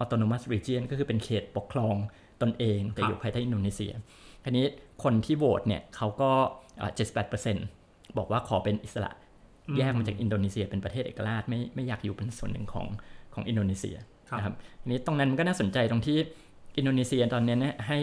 [0.02, 1.96] autonomous region ก็คือเป็นเขตปกครอง
[2.42, 3.92] ตนเองแต่อยู่ภายใต้อินโดนีเซีย
[4.44, 4.66] ทีนี้
[5.04, 6.32] คนที่โหวตเนี่ยเขาก็
[6.96, 7.66] เจ็ดสิบแปดเปอร์เซ็นต์
[8.18, 9.12] บอกว่าขอเป็นอิสระ
[9.78, 12.88] แยกมาจากอินโดนีเซียเป็นประเทศเอกราชไม่ไม่อยากอยู่เป็นส่วนหนึ่งของ
[13.34, 13.98] ของอินโดนีเซีย
[14.38, 16.18] นะครับทีนี้ตรงนั้นมันก็น่าสนใจตรงที่
[16.78, 18.00] อินโดนีเซียตอนนี้เนี่ยให้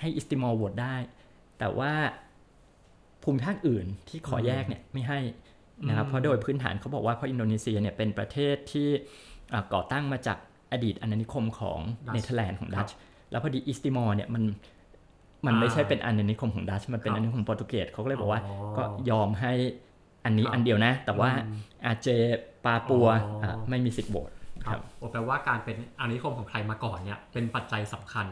[0.00, 0.96] ให้ East Timor โหวตได้
[1.58, 1.92] แต่ว่า
[3.22, 5.18] ภูมิภาคอื่นที่ขอแยกเนี่ยไม่ให้
[5.88, 8.88] นะครับเพราะโดยพื้นฐานเขาบอกว่าเพราะอินโดนีเซียเนี่ยเป็นประเทศที่
[9.74, 10.38] ก่อตั้งมาจาก
[10.72, 11.78] อดีตอาณานิคมของ
[12.12, 12.96] เนเธอร์แลนด์ของดัตช์
[13.30, 14.42] แล้วพอดี East Timor เนี่ยมัน
[15.46, 18.40] มันไม่ใช่เป็นอาณานิคมของดัตช์มันเป็นอาณานิคมโปรตุเกสเขาก็เลยบอกว่า
[18.76, 19.52] ก็ยอมให้
[20.24, 21.30] อันนี้อันเดียวนะ แต่ว่า
[21.86, 22.08] อาเจะห์
[22.64, 23.06] ปาปัว
[23.68, 24.30] ไม่มีสิทธิ์โหวต
[24.64, 28.26] ครับโอ้แปลว่าการเป็นอาณานิคมของใครมาก่อนเนี่ยเป็นปัจจัยสำคัญ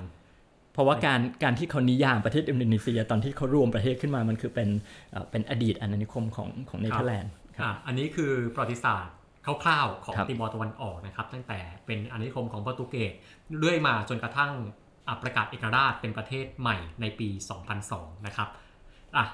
[0.74, 4.68] เพราะว่าการการที่เขานิยามประเทศอินโดนีเซีย ตอนที่เขารวมประเทศขึ้นมามันคือเป็น
[5.10, 9.14] เอ่อเป็นอดีตอาณานิคมของของเนเธอร์แลนด์ครับอะอันนี้คือประวัติศาสตร์
[9.44, 13.12] คร่าวๆของครับติมอร์ตะวันออกนะครับ ตั้งแต่เป็นอาณานิคมของโปรตุเกส
[13.58, 14.52] เรื่อยมาจนกระทั่ง
[15.08, 17.28] อะประกาศเอกราชเป็นประเทศใหม่ในปี
[17.76, 18.48] 2002 นะครับ
[19.16, 19.24] อะ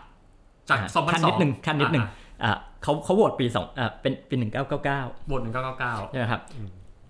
[0.68, 2.12] จากอะ2002ขั้นนิดหนึ่งขั้นนิดหนึ่งอะ
[2.44, 6.68] อะเขาเขาโหวตปีสองอะเป็นปีหนึ่งเก้าเก้าเก้าบท1999ใช่ไหมครับอืม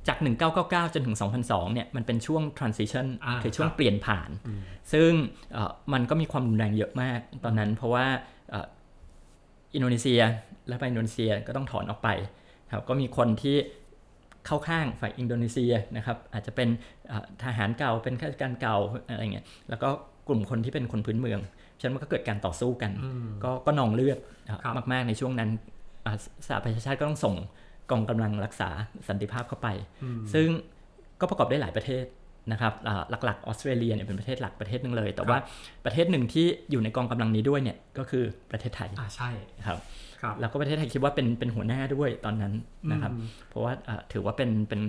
[0.09, 0.19] จาก
[0.57, 4.61] 1999 จนถึง 2002 เนี่ยมันเป็นช่วง transition อ่าคือช่วงครับเปลี่ยนผ่านอืม
[4.93, 5.11] ซึ่ง
[5.53, 8.07] เอ่อมันก็มีความรุนแรงเยอะมากตอนนั้นเพราะว่า
[8.51, 8.67] เอ่อ
[9.75, 10.21] อินโดนีเซีย
[10.69, 12.09] และไปอินโดนีเซียก็ต้องถอนออกไป
[12.73, 13.57] ครับก็มีคนที่
[14.47, 16.69] เข้าข้างฝ่ายอินโดนีเซียนะครับอาจจะเป็น
[17.09, 18.77] เอ่อทหารเก่าเป็นข้าราชการเก่า
[19.09, 19.89] อะไรเงี้ยแล้วก็
[20.29, 21.41] กลุ่มคนที่เป็นคนพื้นเมือง
[21.79, 25.51] ฉะนั้นมันก็เกิดการต่อสู้กันอืมก็ก็นองเลือดอะครับมาก ๆ ในช่วงนั้น
[26.07, 26.13] อะ
[26.47, 27.35] สหประชาชาติก็ต้องส่ง
[27.91, 28.71] กองกำลังรักษา
[29.09, 29.69] สันติภาพเข้าไป
[30.05, 30.49] อืมซึ่ง
[31.21, 32.05] ก็ประกอบได้หลายประเทศ
[32.53, 35.39] นะครับอ่าหลักๆออสเตรเลียเนี่ยเป็นประเทศหลักประเทศหนึ่งเลย แต่ว่า
[35.85, 39.31] ประเทศหนึ่งที่อยู่ในกองกำลังนี้ด้วยเนี่ยก็คือประเทศไทยอ่าใช่
[39.67, 39.79] ครับ
[40.23, 42.55] ครับแล้วก็ประเทศไทยคิดว่าเป็นเป็นหัวหน้าด้วยตอนนั้น
[42.93, 44.83] นะครับอืมเพราะว่าอ่าถือว่าเป็นเป็น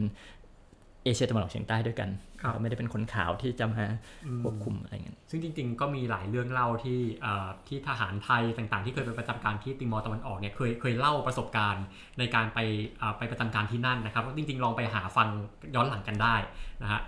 [1.04, 2.10] เอเชียตะวันออกเฉียงใต้ด้วยกัน
[2.42, 3.86] ครับก็ไม่ได้เป็นคนขาวที่จะมา
[4.26, 11.86] อืมควบคุมอะไรเงี้ยซึ่งจริง ๆ ก็มีหลายเรื่องเล่าที่เอ่อที่ทหารไทยต่างๆ ที่เคยไปประจำการที่ติมอร์ตะวันออกเนี่ยเคยเคยเล่าประสบการณ์
[12.20, 12.60] ในการไป
[13.02, 15.28] อ่าไปประจำการที่นั่นนะครับจริง ๆ ลองไปหาฟัง
[15.76, 16.36] ย้อนหลังกันได้
[16.84, 17.02] นะฮะ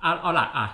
[0.00, 0.66] เอาเอาละอะ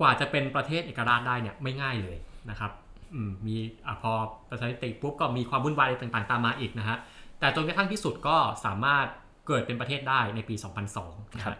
[0.00, 2.16] กว่าจะเป็นประเทศเอกราชได้เนี่ยไม่ง่ายเลย
[2.50, 2.70] นะครับ
[3.14, 3.56] อืมมี
[3.86, 4.12] อะพอ
[4.50, 6.96] ประชาธิปไตยปุ๊บก็มีความวุ่นวายต่างๆ ตามมาอีกนะฮะ
[7.40, 9.06] แต่จนกระทั่งที่สุดก็สามารถ
[9.46, 10.54] เกิดเป็นประเทศได้ในปี
[10.94, 11.58] 2002นะคครัรับบ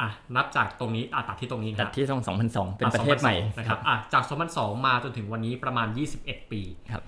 [0.00, 4.24] อะนับจากตรงนี้อะตัดที่ตรงนี้นะแต่ฮะที่ต้อง2002 เป็นประเทศใหม่2002นะครับอะจาก
[4.54, 5.88] 2002 มาจนถึงวันนี้ประมาณ
[6.20, 6.62] 21 ปี
[6.92, 7.02] ครับ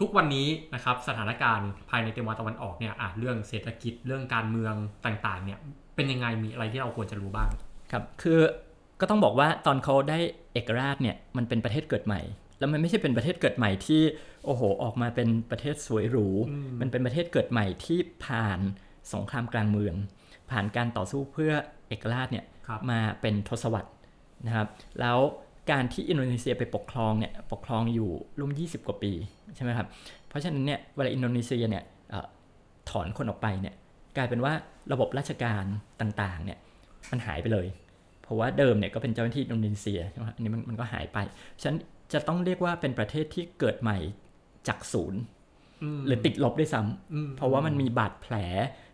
[0.00, 4.74] ทุกวันนี้นะครับสถานการณ์ภายในเตมอร์ตะวันออกเนี่ยอะเรื่องเศรษฐกิจเรื่องการเมือง
[5.06, 5.58] ต่างๆเนี่ย
[5.96, 7.50] เป็นยังไงมีอะไรที่เราควรจะรู้บ้าง
[7.92, 8.40] ครับคือ
[9.00, 10.18] ก็ต้องบอกว่าตอนเขาได้
[10.52, 12.20] เอกราชเนี่ยมันเป็นประเทศเกิดใหม่
[12.58, 14.02] แล้วมันไม่ใช่เป็นประเทศเกิดใหม่ที่
[14.44, 18.58] โอ้โหออกมาเป็นประเทศสวยหรูอืมมันเป็นประเทศเกิดใหม่ที่ผ่าน
[19.12, 19.94] สงครามกลางเมือง
[20.50, 21.52] ผ่านการต่อสู้เพื่อ
[21.88, 23.90] เอกราชเนี่ยครับมาเป็นทศวรรษ
[24.46, 24.68] นะครับ
[25.00, 25.18] แล้ว
[25.70, 29.12] การที่อินโดนีเซียไปปกครองเนี่ยปกครองอยู่ร่วม 20 กว่าปี
[29.56, 29.86] ใช่ไหมครับ
[30.28, 32.26] เพราะฉะนั้นเนี่ยเวลาอินโดนีเซียเนี่ยเอ่อ
[32.90, 33.74] ถอนคนออกไปเนี่ย
[34.16, 34.52] กลายเป็นว่า
[34.92, 35.64] ระบบราชการ
[36.00, 36.58] ต่างๆเนี่ย
[37.10, 37.66] มันหายไปเลย
[38.22, 41.18] เพราะว่าเดิมเนี่ยก็เป็นเจ้าหน้าที่อินโดนีเซียใช่ไหมครับอันนี้มันมันก็หายไป
[41.60, 41.78] ฉะนั้น
[42.12, 43.98] จะต้องเรียกว่าเป็นประเทศที่เกิดใหม่
[44.68, 45.20] จากศูนย์
[45.98, 48.34] มหรือติดลบด้วยซ้ำอืมเพราะว่ามันมีบาดแผล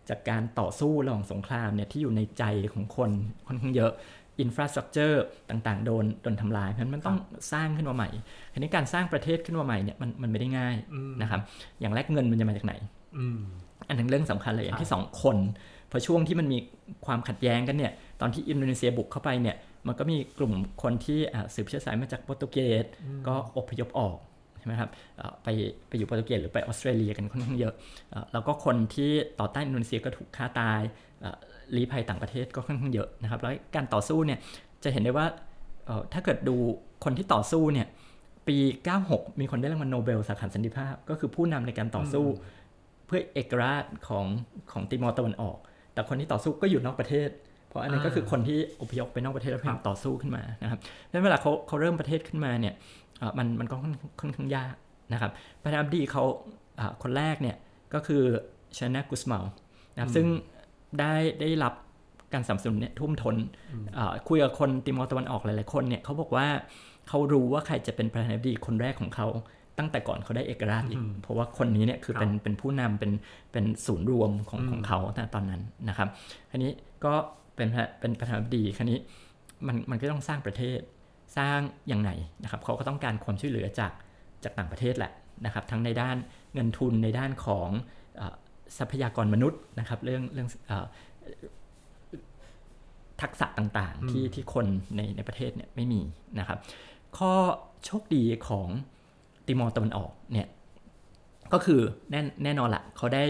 [0.09, 2.43] จากการต่อสู้ระหว่างสงครามเนี่ยที่อยู่ในใจ
[2.73, 3.11] ของคน
[3.47, 3.91] ค่อนข้างเยอะ
[4.39, 7.17] อินฟราสตรักเจอร์ต่างๆ โดนโดนทำลาย เพราะฉะนั้นมันต้อง
[7.51, 8.09] สร้างขึ้นมาใหม่
[8.53, 11.41] ทีนี้การสร้างประเทศขึ้นมาใหม่เนี่ยมันมันไม่ได้ง่ายอืมนะครับ
[11.79, 12.73] อย่างแรกเงินมันจะมาจากไหน
[13.17, 13.39] อืม
[13.87, 15.37] อันนั้นเรื่องสำคัญเลยอย่างใช่ที่สองคน
[15.91, 16.57] พอช่วงที่มันมี
[17.05, 17.91] ความขัดแย้งกันเนี่ย
[18.21, 19.55] ตอนที่อินโดนีเซียบุกเข้าไปเนี่ย
[19.87, 22.85] มันก็มีกลุ่มคนที่อ่าสืบเชื้อสายมาจากโปรตุเกส
[23.27, 24.17] ก็อพยพออก
[24.59, 25.47] ใช่ไหมครับเอ่อไป
[25.87, 27.73] ไปอยู่โปรตุเกสหรือไปออสเตรเลียกันค่อนข้างเยอะ
[28.11, 30.81] เอ่อแล้วก็คนที่ต่อต้านอินโดนีเซียก็ถูกฆ่าตาย
[31.21, 31.37] เอ่อ
[31.75, 34.39] ลี้ภัยต่างประเทศก็ค่อนข้างเยอะนะครับแล้วการต่อสู้เนี่ย
[34.83, 35.25] จะเห็นได้ว่า
[35.85, 36.55] เอ่อถ้าเกิดดู
[37.03, 37.87] คนที่ต่อสู้เนี่ย
[38.47, 38.57] ปี
[39.01, 42.25] 96 มีคนได้รางวัลโนเบลสาขาสันติภาพ ก็คือผู้นำในการต่อสู้
[43.05, 44.25] เพื่อเอกราชของ
[44.71, 45.57] ของติมอร์ตะวันออก
[45.93, 47.29] แต่คนที่ต่อสู้ก็อยู่นอกประเทศ
[47.67, 52.98] เพราะอันนั้นก็คือคนที่อพยพไปนอกประเทศแล้วพยายามต่อสู้ขึ้นมานะครับดังนั้นเวลาเขาเขาเริ่มประเทศขึ้นมาเนี่ยเอ่อ
[53.37, 54.75] มันมันก็ค่อนค่อนข้างยาก
[55.13, 55.31] นะครับ
[55.63, 56.23] ประธานาธิบดีเขา
[56.79, 57.57] อ่าคนแรกเนี่ย
[57.93, 58.23] ก็คือ
[58.77, 59.45] ชนะกุสมาล
[59.93, 60.27] นะครับซึ่ง
[60.99, 61.73] ได้ได้รับ
[62.33, 63.35] การสนับสนุนเนี่ยทุ่วมท้น
[63.97, 66.47] อ่าคุยกับคนติมอร์ตะวันออกหลายๆคนเนี่ยเขาบอกว่า
[67.07, 69.27] เขารู้ว่าใครจะเป็นประธานาธิบดีคนแรกของเขา
[69.77, 73.11] ตั้งแต่ก่อนเขาได้เอกราชอีกอืมเพราะว่าคนนี้เนี่ยคือครับเป็นเป็นผู้นำเป็น
[73.51, 76.09] เป็นศูนย์รวมของอืมของเขาณตอนนั้นนะครับ
[76.51, 76.71] ทีนี้
[77.05, 77.13] ก็
[77.55, 78.99] เป็นประเป็นประธานาธิบดีคราวนี้
[79.67, 80.79] มันมันก็ต้องสร้างประเทศ
[81.37, 81.59] สร้าง
[81.91, 82.09] ยังไง
[82.43, 83.91] นะครับเขาก็ต้องการความช่วยเหลือจาก
[84.43, 85.11] จากต่างประเทศแหละ
[85.45, 86.17] นะครับ ทั้งในด้าน
[86.53, 87.69] เงินทุนในด้านของ
[88.17, 88.35] เออ
[88.77, 90.85] ทรัพยากรมนุษย์นะครับเรื่องเรื่องเออ
[93.21, 94.65] ทักษะต่างๆที่ที่คน
[94.95, 96.01] ในในประเทศเนี่ยไม่มี
[96.39, 96.57] นะครับ
[97.17, 97.33] ข้อ
[97.85, 98.69] โชคดีของ
[99.47, 100.47] ติมอร์ตะวันออกเนี่ย
[101.53, 103.23] ก็คือแน่แน่นอนละเขาได้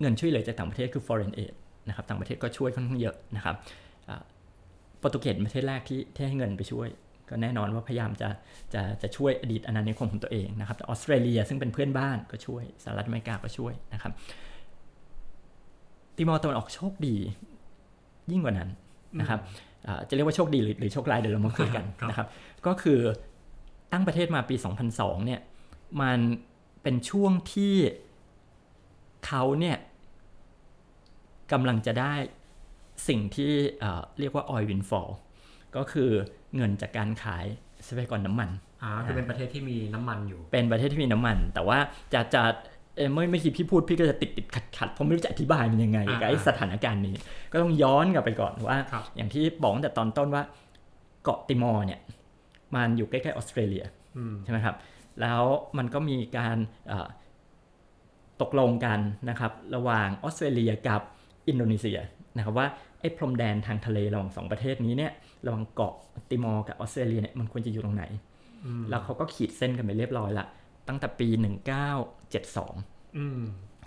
[0.00, 1.54] เงินช่วยเหลือจากต่างประเทศคือ foreign aid
[1.88, 3.54] นะครับต่างประเทศก็ช่วยค่อนข้างเยอะนะครับ
[4.08, 4.22] อ่า
[5.04, 6.88] โปรตุเกสเป็นประเทศแรกที่ที่ให้เงินไปช่วย
[7.28, 8.28] ก็แน่นอนว่าพยายามจะ
[8.74, 14.12] จะจะช่วยอดีตอาณานิคมของตัวเองนะครับแต่ออสเตรเลียซึ่งเป็นเพื่อนบ้านก็ช่วยสหรัฐอเมริกาก็ช่วยนะครับ
[16.16, 17.16] ติมอร์ตะวันออกโชคดี
[18.30, 18.70] ยิ่งกว่านั้น
[19.20, 19.40] นะครับ
[19.86, 22.28] อ่าจะเรียกว่าโชคดีหรือหรือโชคร้ายเดี๋ยวเรามาคุยกันครับนะครับ
[22.66, 23.00] ก็คือ
[23.92, 24.56] ตั้งประเทศมาปี
[24.90, 25.40] 2002 เนี่ย
[26.00, 26.18] มัน
[26.82, 27.74] เป็นช่วงที่
[29.26, 29.76] เขาเนี่ย
[31.52, 32.14] กำลังจะได้
[33.08, 35.10] สิ่งที่เอ่อเรียกว่า oil windfall
[35.76, 36.10] ก็คือ
[36.56, 37.44] เงินจากการขาย
[37.86, 38.50] ทรัพยากรน้ำมัน
[38.82, 41.78] อ่าคือเป็นประเทศที่มีน้ำมันอยู่ เป็นประเทศที่มีน้ำมัน แต่ว่า
[42.14, 42.42] จะจะ
[42.96, 47.14] เอ่อเมื่อไม่อกี้พี่พูดพี่ก็จะติดติดขัดขัดผมไม่รู้จะอธิบายมันยังไงอ่ากับไอ้สถานการณ์นี้
[47.52, 50.42] ก็ต้องย้อนกลับไปก่อนว่าครับอย่างที่บอกตั้งแต่ตอนต้นว่า
[51.22, 52.00] เกาะติมอร์เนี่ย
[52.74, 53.84] มันอยู่ใกล้ๆออสเตรเลีย
[54.16, 54.76] อืมใช่ไหมครับ
[55.20, 55.42] แล้ว
[55.78, 56.56] มันก็มีการ
[56.88, 57.08] เอ่อ
[58.42, 61.00] ตกลงกันนะครับ ระหว่างออสเตรเลียกับ
[61.48, 61.98] อินโดนีเซีย
[62.36, 62.66] นะครับว่า
[63.00, 65.12] ไอ้พรมแดนทางทะเลระหว่างสองประเทศนี้เนี่ย
[65.46, 65.94] ระหว่างเกาะ
[66.30, 68.04] ติมอร์กับออสเตรเลียเนี่ยมันควรจะอยู่ตรงไหน
[68.64, 70.46] อืมแล้วเขาก็ขีดเส้นกันไปเรียบร้อยละ
[70.88, 71.28] ตั้งแต่ปี
[72.02, 73.40] 1972อืม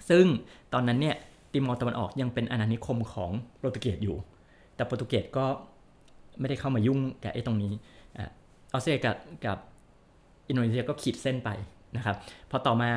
[0.10, 0.26] ซึ่ง
[0.74, 1.16] ตอนนั้นเนี่ย
[1.52, 4.18] ติมอร์ตะวันออกยังเป็นอาณานิคมของโปรตุเกสอยู่
[4.76, 5.46] แต่โปรตุเกสก็
[6.40, 7.74] ไม่ได้เข้ามายุ่งกับไอ้ตรงนี้
[8.18, 8.30] อ่า
[8.74, 9.58] ออสเตรเลียกับกับ
[10.48, 11.50] อินโดนีเซียก็ขีดเส้นไป
[11.96, 12.16] นะครับ
[12.50, 12.90] พอต่อมา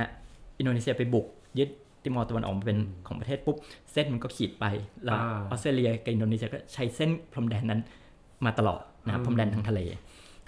[0.59, 1.27] อินโดนีเซียไปบุก
[1.59, 1.69] ยึด
[2.03, 3.57] ติมอร์ตะวันออกมาเป็นของประเทศปุ๊บ
[3.93, 4.65] เส้นมันก็ขีดไป
[5.05, 7.81] แล้วอ่าออสเตรเลียกับอินโดนีเซียก็ใช้เส้นพรมแดนนั้น
[8.45, 9.81] มาตลอดนะครับอืมพรมแดนทางทะเล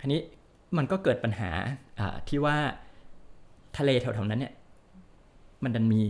[0.00, 0.20] คราวนี้
[0.76, 1.50] มันก็เกิดปัญหา
[2.00, 2.56] อ่าที่ว่า
[3.78, 4.52] ทะเลแถวๆนั้นเนี่ย
[5.64, 6.00] มันดันมี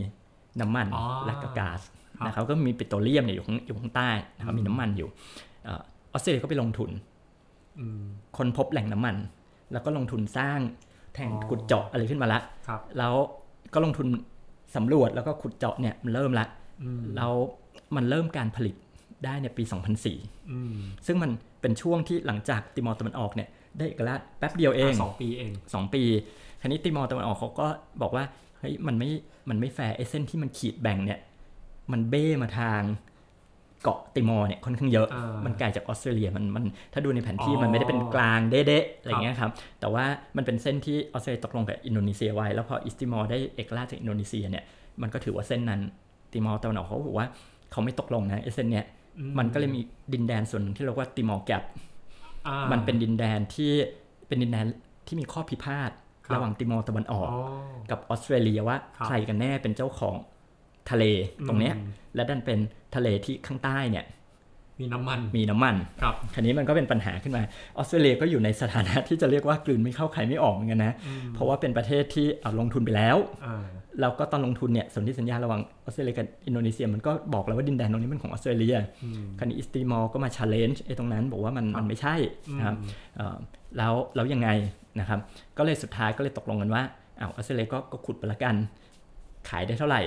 [0.61, 1.81] น้ำมันอ๋อและก็ก๊าซ
[2.19, 5.09] ครับนะครับก็มีปิโตรเลียมเนี่ยอยู่ข้างอยู่ข้างใต้นะครับมีน้ำมันอยู่
[5.65, 6.91] เออออสเตรเลียก็ไปลงทุน
[7.79, 8.03] อืม
[8.39, 9.17] คนพบแหล่งน้ำมัน
[9.73, 10.59] แล้วก็ลงทุนสร้าง
[11.15, 13.15] แท่งอ๋อขุดเจาะอะไรขึ้นมาละครับแล้ว
[13.75, 14.07] ก็ลงทุน
[14.77, 16.47] สำรวจแล้วก็ขุดเจาะเนี่ยมันเริ่มละ
[16.83, 17.33] อืมแล้ว
[17.97, 18.75] มันเริ่มการผลิต
[19.25, 19.63] ได้ในปี
[20.07, 21.31] 2004อืมซึ่งมัน
[21.61, 26.03] เป็นช่วงที่หลังจากติมอร์ตะวันออกเนี่ยได้เอกราชแป๊บเดียวเองสองปีเองสองปี
[26.61, 27.67] คราวนี้ติมอร์ตะวันออกเขาก็
[28.03, 28.25] บอกว่า
[28.61, 29.11] เฮ้ยมันไม่
[29.49, 31.21] มันไม่แฟร์ไอ้เส้นที่มันขีดแบ่งเนี่ย
[31.93, 32.81] มันเบ้มาทาง
[33.83, 40.05] เกาะติมอร์เนี่ยค่อนข้างเยอะอ่ามันมันไกลจากออสเตรเลียมันมันถ้าดูในแผนที่อ๋อมันไม่ได้เป็นกลางเด๊ะๆอะไรเงี้ยครับ แต่ว่า
[40.37, 44.65] มันเป็นเส้นที่ออสเตรเลียตกลงกับอินโดนีเซียไว้ แล้วพอ East Timor ได้เอกราชจากอินโดนีเซียเนี่ย
[45.03, 45.81] มันก็ถือว่าเส้นนั้น
[46.33, 47.29] ติมอร์ตะวันออกเขาบอกว่า
[47.71, 48.87] เขาไม่ตกลงนะไอ้เส้นเนี่ย
[49.19, 49.81] อืมมันก็เลยมี
[50.13, 51.63] ดินแดนส่วนหนึ่งที่เรียกว่า Timor Gap
[52.47, 53.71] อ่ามันเป็นดินแดนที่
[54.29, 54.67] เป็นดินแดน
[55.07, 55.91] ที่มีข้อพิพาท
[56.27, 57.41] ครับระหว่างติมอร์ตะวันออกอ๋อ
[57.91, 60.17] กับออสเตรเลียว่าครับใครกันแน่เป็นเจ้าของ
[60.91, 61.05] ทะเล
[61.49, 62.59] ตรงเนี้ยอืมและดันเป็น
[62.95, 64.05] ทะเลที่ข้างใต้เนี่ย
[64.81, 67.43] มีน้ำมันมีน้ำมันครับคราวนี้มันก็เป็นปัญหาขึ้นมา
[67.77, 73.17] ออสเตรเลียก็อยู่ในสถานะที่จะเรียกว่ากลืนไม่เข้าคายไม่ออกเหมือนกันนะอืมเพราะว่าเป็นประเทศที่เอาลงทุนไปแล้ว
[73.47, 73.65] อ่า
[74.01, 82.15] แล้วก็ตอนลงทุนเนี่ยสนธิสัญญาระหว่างออสเตรเลียกับอินโดนีเซียมันก็บอกแล้วว่าดินแดนตรงนี้เป็นของออสเตรเลียอืมคราวนี้ East Timor ก็มา challenge ไอ้ตรงนั้นบอกว่ามันครับมันไม่ใช่
[82.59, 83.37] นะครับอืมเอ่อ
[83.79, 84.49] แล้วแล้วยังไง
[85.01, 85.19] นะครับ
[85.59, 86.83] ก็เลยสุดท้ายก็เลยตกลงกันว่า
[87.21, 88.55] อ้าวออสเตรเลียก็ก็ขุดไปละกัน
[89.49, 90.03] ขายได้เท่าไหร่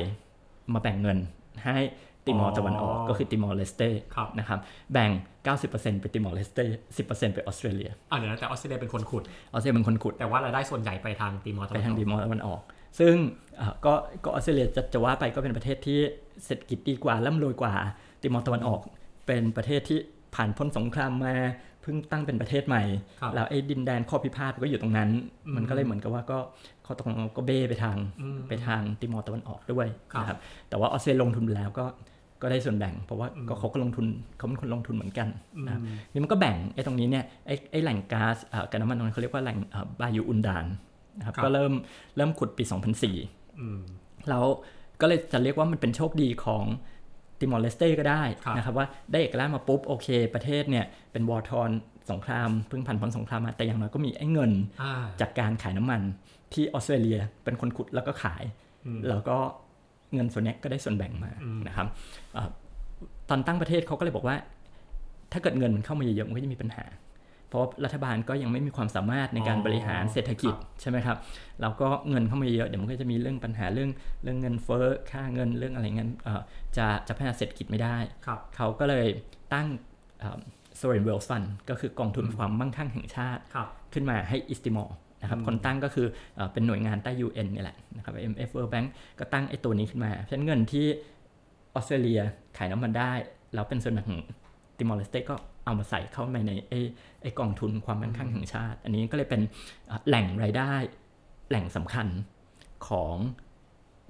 [0.74, 1.18] มาแบ่งเงิน
[1.66, 1.78] ให้
[2.26, 4.60] ติมอร์ตะวันออกอ๋อก็คือติมอร์เลสเต้ครับนะครับ
[4.94, 5.12] แบ่ง
[5.56, 6.66] 90%ไปติมอร์เลสเต้
[6.98, 9.24] 10%ไปออสเตรเลียอ่าเดี๋ยวนะแต่ออสเตรเลียเป็นคนขุด
[9.54, 12.62] ออสเตรเลียเป็นคนขุด แต่ว่ารายได้ส่วนใหญ่ไปทางติมอร์ตะไปวันทางออกติมอร์ตะวันออก
[13.00, 13.16] ซึ่ง
[13.58, 16.00] เอ่อก็ก็ออสเตรเลียจะจะว่าไปก็เป็นประเทศที่
[16.46, 17.74] เศรษฐกิจดีกว่าร่ำรวยกว่า
[18.22, 18.82] ติมอร์ตะวันออก
[19.28, 20.00] เป็นประเทศที่
[20.36, 21.36] ผ่านพ้นสงครามมา
[21.75, 22.84] เพิ่งตั้งเป็นประเทศใหม่
[23.22, 25.10] ครับแล้วไอ้ดินแดนข้อพิพาทก็อยู่ตรงนั้น
[25.46, 26.38] อืมมันก็เลยเหมือนกับว่าก็
[26.84, 30.38] เขาตกลงก็เบ้ไปทางอืมไปทางติมอร์ตะวันออกด้วยครับนะครับ
[30.70, 31.86] แต่ว่าออสเตรเลียลงทุนไปแล้วก็
[32.42, 34.06] ก็ได้ส่วนแบ่ง เพราะว่าอืมก็เขาก็ลงทุน
[34.38, 40.66] เขาเป็นคนลงทุนเหมือนกันอืมนะครับนี่มันก็แบ่งไอ้ตรงนี้เนี่ยไอ้ไอ้แหล่งก๊าซเอ่อกับน้ำมันตรงนั้นเขาเรียกว่าแหล่งเอ่อบายูอุนดาน
[41.18, 41.74] นะครับครับก็เริ่ม
[42.16, 42.64] เริ่มขุดปี
[43.12, 43.80] 2004อืม
[44.30, 44.46] แล้ว
[45.02, 46.64] ก็เลยจะเรียกว่ามันเป็นโชคดีของ
[47.40, 51.70] ติมอร์เลสเต้ก็ได้ครับนะครับว่าได้เอกราชมาปุ๊บโอเค ประเทศเนี่ยเป็น war-torn
[52.12, 56.02] สงครามเพิ่งผ่านพ้นสงครามมาแต่อย่างน้อยก็มีไอ้เงินอ่าจากการขายน้ำมัน
[56.54, 58.44] ที่ออสเตรเลียเป็นคนขุดแล้วก็ขาย
[58.86, 59.38] อืมแล้วก็
[60.14, 61.88] เงินส่วนเนี้ยก็ได้ส่วนแบ่งมาอืมนะครับ
[62.34, 62.50] เอ่อ
[63.30, 64.36] ตอนตั้งประเทศเขาก็เลยบอกว่า
[65.32, 66.84] ถ้าเกิดเงินมันเข้ามาเยอะๆมันก็จะมีปัญหา
[67.48, 71.18] เพราะว่ารัฐบาลก็ยังไม่มีความสามารถในการบริหารเศรษฐกิจใช่ไหมครับ
[71.62, 73.90] แล้วก็เงินเข้ามาเยอะเดี๋ยวมันก็จะมีเรื่องปัญหาเรื่อง
[74.24, 76.42] เรื่องเงินเฟ้อค่าเงินเรื่องอะไรเงี้ยเอ่อ
[76.78, 79.08] จะจะพัฒนาเศรษฐกิจไม่ได้ครับเขาก็เลย
[79.54, 79.68] ตั้ง
[80.80, 84.90] sovereign wealth fund ก็คือกองทุนความมั่งคั่งแห่งชาติครับขึ้นมาให้ East Timor
[85.22, 88.88] นะครับอืมคนตั้งก็คือเอ่อเป็นหน่วยงานใต้ UN นี่แหละนะครับ IMF World Bank
[89.20, 90.86] ก็ตั้งไอ้ตัวนี้ขึ้นมา เพราะฉะนั้นเงินที่
[91.76, 92.22] ออสเตรเลีย
[92.58, 93.12] ขายน้ำมันได้
[93.54, 94.22] แล้วเป็นส่วนแบ่งของ
[94.78, 96.80] ติมอร์เลสเตก็ เอามาใส่เข้าไปในไอ้
[97.22, 99.42] ไอ้กองทุนความมั่นคงแห่งชาติ อันนี้ก็เลยเป็น
[99.88, 100.74] เอ่อแหล่งรายได้
[101.50, 102.08] แหล่งสำคัญ
[102.88, 103.16] ของ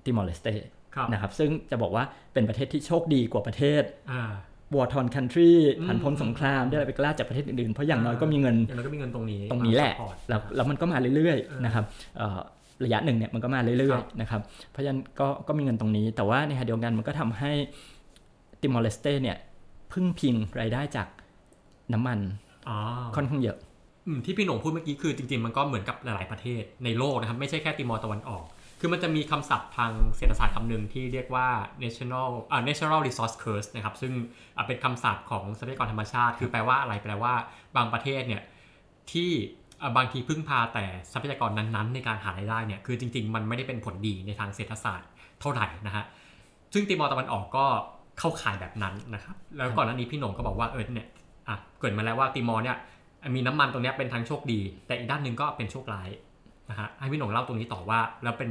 [0.03, 0.47] ติมอร์เลสเต
[0.95, 4.31] ครับนะครับ ซึ่งจะบอกว่าเป็นประเทศที่โชคดีกว่าประเทศอ่า
[4.75, 11.83] วอร์ทอนคันทรีอืมผ่านพ้นสงคราม ได้อะไรไปกล้าจากประเทศอื่นๆ เพราะอย่างน้อยก็มีเงินอย่างน้อยก็มีเงินตรงนี้ตรงนี้แหละมา support แล้วแล้วมันก็มาเรื่อยเออๆนะครับ
[12.17, 12.39] เอ่อ
[12.85, 14.41] ระยะหนึ่งเนี่ยมันก็มาเรื่คอรัยบๆนะครับ
[14.71, 17.51] เพราะฉะนั้นก็ก็มีเงินตรงนี้ แต่ว่าในขณะเดียวกันมันก็ทำให้
[18.61, 19.37] ติมอร์เลสเตเนี่ย
[19.91, 21.07] พึ่งพิงรายได้จาก
[21.93, 22.19] น้ำมัน
[22.69, 22.77] อ๋อ
[23.15, 23.57] ค่อนข้างเยอะ
[24.07, 28.45] อืมที่พี่หนงพูดเมื่อกี้คือจริงๆมันก็เหมือนกับหลายๆประเทศในโลกนะครับ ไม่ใช่แค่ติมอร์ตะวันออก
[28.79, 31.47] คือมันจะมีคำศัพท์ทางเศรษฐศาสตร์คำหนึ่งที่เรียกว่า
[31.83, 34.13] national อ่า natural resource curse นะครับ ซึ่ง
[34.57, 37.33] อะเป็นคำศัพท์ของทรัพยากรธรรมชาติ คือแปลว่าอะไรแปลว่า
[37.75, 38.41] บางประเทศเนี่ย
[39.11, 39.31] ที่
[39.81, 45.09] อะบางทีพึ่งพาแต่ทรัพยากรนั้นๆ ในการหารายได้เนี่ยคือจริง ๆ มันไม่ได้เป็นผลดีในทางเศรษฐศาสตร์
[45.41, 46.05] เท่าไหร่นะฮะ
[46.73, 47.65] ซึ่งติมอร์ตะวันออกก็
[48.19, 51.07] เข้าข่ายแบบนั้นนะครับแล้วก่อนหน้านี้พี่หนงก็บอกว่าเออเนี่ย
[51.47, 52.77] อะเกิดมาแล้วว่าติมอร์เนี่ย
[53.35, 56.09] มีน้ำมันตรงเนี้ยเป็นทางโชคดี แต่อีกด้านหนึ่งก็เป็นโชคร้าย
[56.69, 58.49] นะฮะให้พี่หนงเล่าตรงนี้ต่อว่าแล้วเป็น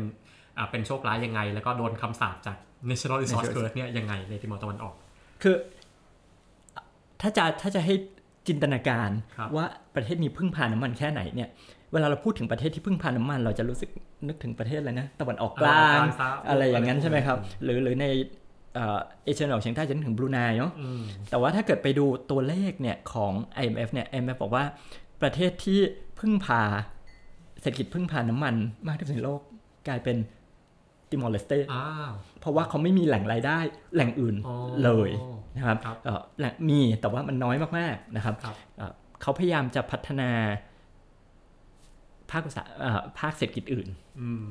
[0.59, 2.57] อ่าเป็นโชคร้ายยังไง แล้วก็โดนคำสาปจาก
[2.91, 4.95] National Resource Curse เนี่ยยังไงในติมอร์ตะวันออก
[5.43, 5.55] คือ
[7.21, 7.95] ถ้าจะถ้าจะให้
[8.49, 11.49] จินตนาการครับว่าประเทศนี้พึ่งพาน้ำมันแค่ไหนเนี่ย
[11.93, 13.91] เวลาเราพูดถึงประเทศที่พึ่งพาน้ำมัน เราจะรู้สึก
[14.29, 18.07] นึกถึงประเทศอะไรนะตะวันออกกลางตะวันออกกลางซะอะไรอย่างนั้นอะไรพวกใช่ไหมครับนั้นหรือหรือใน
[18.75, 23.33] เอ่อเอเชียตะวันออกเฉียงใต้จะนึกถึงบรูไนเนาะอืมแต่ว่าถ้าเกิดไปดูตัวเลขเนี่ยของ
[23.63, 24.65] IMF เนี่ย IMF บอกว่า
[25.23, 25.81] ประเทศที่
[26.21, 26.63] พึ่งพา
[27.61, 28.55] เศรษฐกิจพึ่งพาน้ำมัน
[28.89, 29.41] มากที่สุดในโลก
[29.89, 30.17] กลายเป็น
[31.11, 33.59] ติมอร์เลสเตอ้าวเพราะว่าเขาไม่มีแหล่งรายได้
[33.95, 35.11] แหล่งอื่นอ๋อเลย
[35.57, 40.31] นะครับครับเอ่อแหล่งมีแต่ว่ามันน้อยมากๆนะครับครับเอ่อเขาพยายามจะพัฒนา
[42.31, 43.89] ภาคอุตสาหเอ่อภาคเศรษฐกิจอื่น
[44.21, 44.45] อืม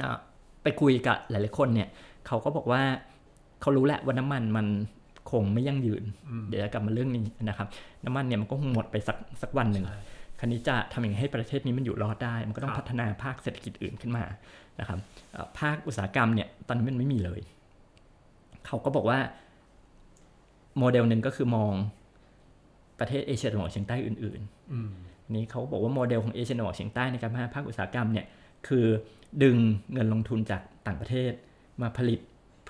[0.00, 0.18] อะ
[0.62, 1.88] ไปคุยกับหลายๆคนเนี่ย
[2.26, 2.82] เขาก็บอกว่า
[3.60, 4.66] เขารู้แหละว่าน้ำมันมัน
[5.30, 7.66] คงไม่ยั่งยืนอืมเดี๋ยวจะกลับมาเรื่องนี้นะครับ
[8.04, 10.00] น้ำมันเนี่ยมันก็คงหมดไปสักสักวันหนึ่งใช่
[10.38, 14.24] คราวนี้จะทำยังไงให้ประเทศนี้มันอยู่รอดได้ มันก็ต้อคงรับพัฒนาภาคเศรษฐกิจอื่นขึ้นมา
[14.80, 14.98] นะครับ
[15.32, 17.40] เอ่อภาคอุตสาหกรรมเนี่ยตอนนี้มันไม่มีเลย
[18.66, 19.18] เขาก็บอกว่า
[20.78, 21.72] โมเดลหนึ่งก็คือมอง
[23.00, 24.90] ประเทศเอเชียตะวันออกเฉียงใต้อื่นๆอืม
[25.34, 28.26] นี้เขาบอกว่าโมเดลของเอเชียตะวันออกเฉียงใต้ในการพัฒนาภาคอุตสาหกรรมเนี่ย
[28.68, 28.86] คือ
[29.42, 29.56] ดึง
[29.92, 31.32] เงินลงทุนจากต่างประเทศ
[31.82, 32.20] มาผลิต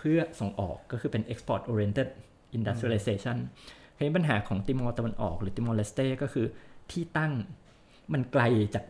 [0.01, 2.09] เพื่อส่งออกก็คือเป็น export oriented
[2.57, 3.37] industrialization
[3.97, 6.47] ทีนี้ปัญหาของติมอร์ตะวันออกหรือติมอร์เลสเตก็คือ
[6.91, 7.33] ที่ตั้ง
[8.13, 8.43] มันไกล
[8.75, 8.85] จาก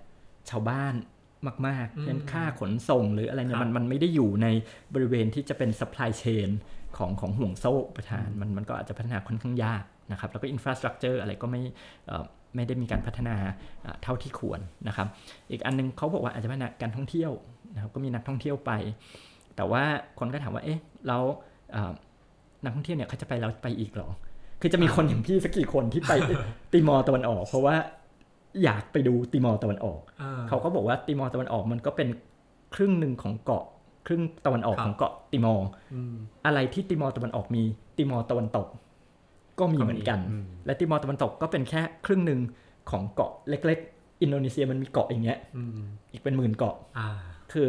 [0.51, 0.95] ชาวบ้าน
[1.67, 4.47] มากๆอืมเช่นค่าขนส่งหรืออะไรเนี่ครับมันมันไม่ได้อยู่ใน
[4.95, 6.49] บริเวณที่จะเป็น supply chain
[6.97, 11.63] ของของห่วงโซ่ประทานมันมันก็อาจจะพัฒนาค่อนข้างยากนะครับแล้วก็ infrastructure อะไรก็ไม่
[12.07, 13.37] เอ่อไม่ได้มีการพัฒนา
[13.83, 15.09] เอ่อเท่าที่ควรนะครับ
[15.51, 17.33] อีกอันนึงเขาบอกว่าอาจจะพัฒนาการท่องเที่ยว
[17.75, 18.73] นะครับก็มีนักท่องเที่ยวไป
[19.57, 19.83] แต่ว่า
[20.19, 21.23] คนก็ถามว่า เอ๊ะแล้ว
[21.73, 21.93] เอ่อ
[22.65, 24.11] นักท่องเที่ยวเนี่ยเขาจะไปแล้วไปอีกเหรอ
[24.61, 26.13] คือจะมีคนอย่างพี่สักกี่คนที่ไป
[26.73, 27.77] ติมอร์ตะวันออก เพราะว่า
[28.65, 32.09] อยากไปดูติมอร์ตะวันออกอ่าเขาก็บอกว่าติมอร์ตะวันออกมันก็เป็น
[32.75, 33.65] ครึ่งหนึ่งของเกาะ
[34.07, 36.15] ครึ่งตะวันออกครับของเกาะติมอร์อืม
[36.47, 37.63] อะไรที่ติมอร์ตะวันออกมี
[37.97, 38.67] ติมอร์ตะวันตก
[39.59, 42.41] ก็มีเหมือนกันอืมและติมอร์ตะวันตกก็เป็นแค่ครึ่งหนึ่ง
[42.91, 45.81] ของเกาะเล็ก ๆ อินโดนีเซียมันมีเกาะอย่างเงี้ยอืม
[46.13, 47.09] อีกเป็นหมื่นเกาะอ่า
[47.53, 47.69] คือ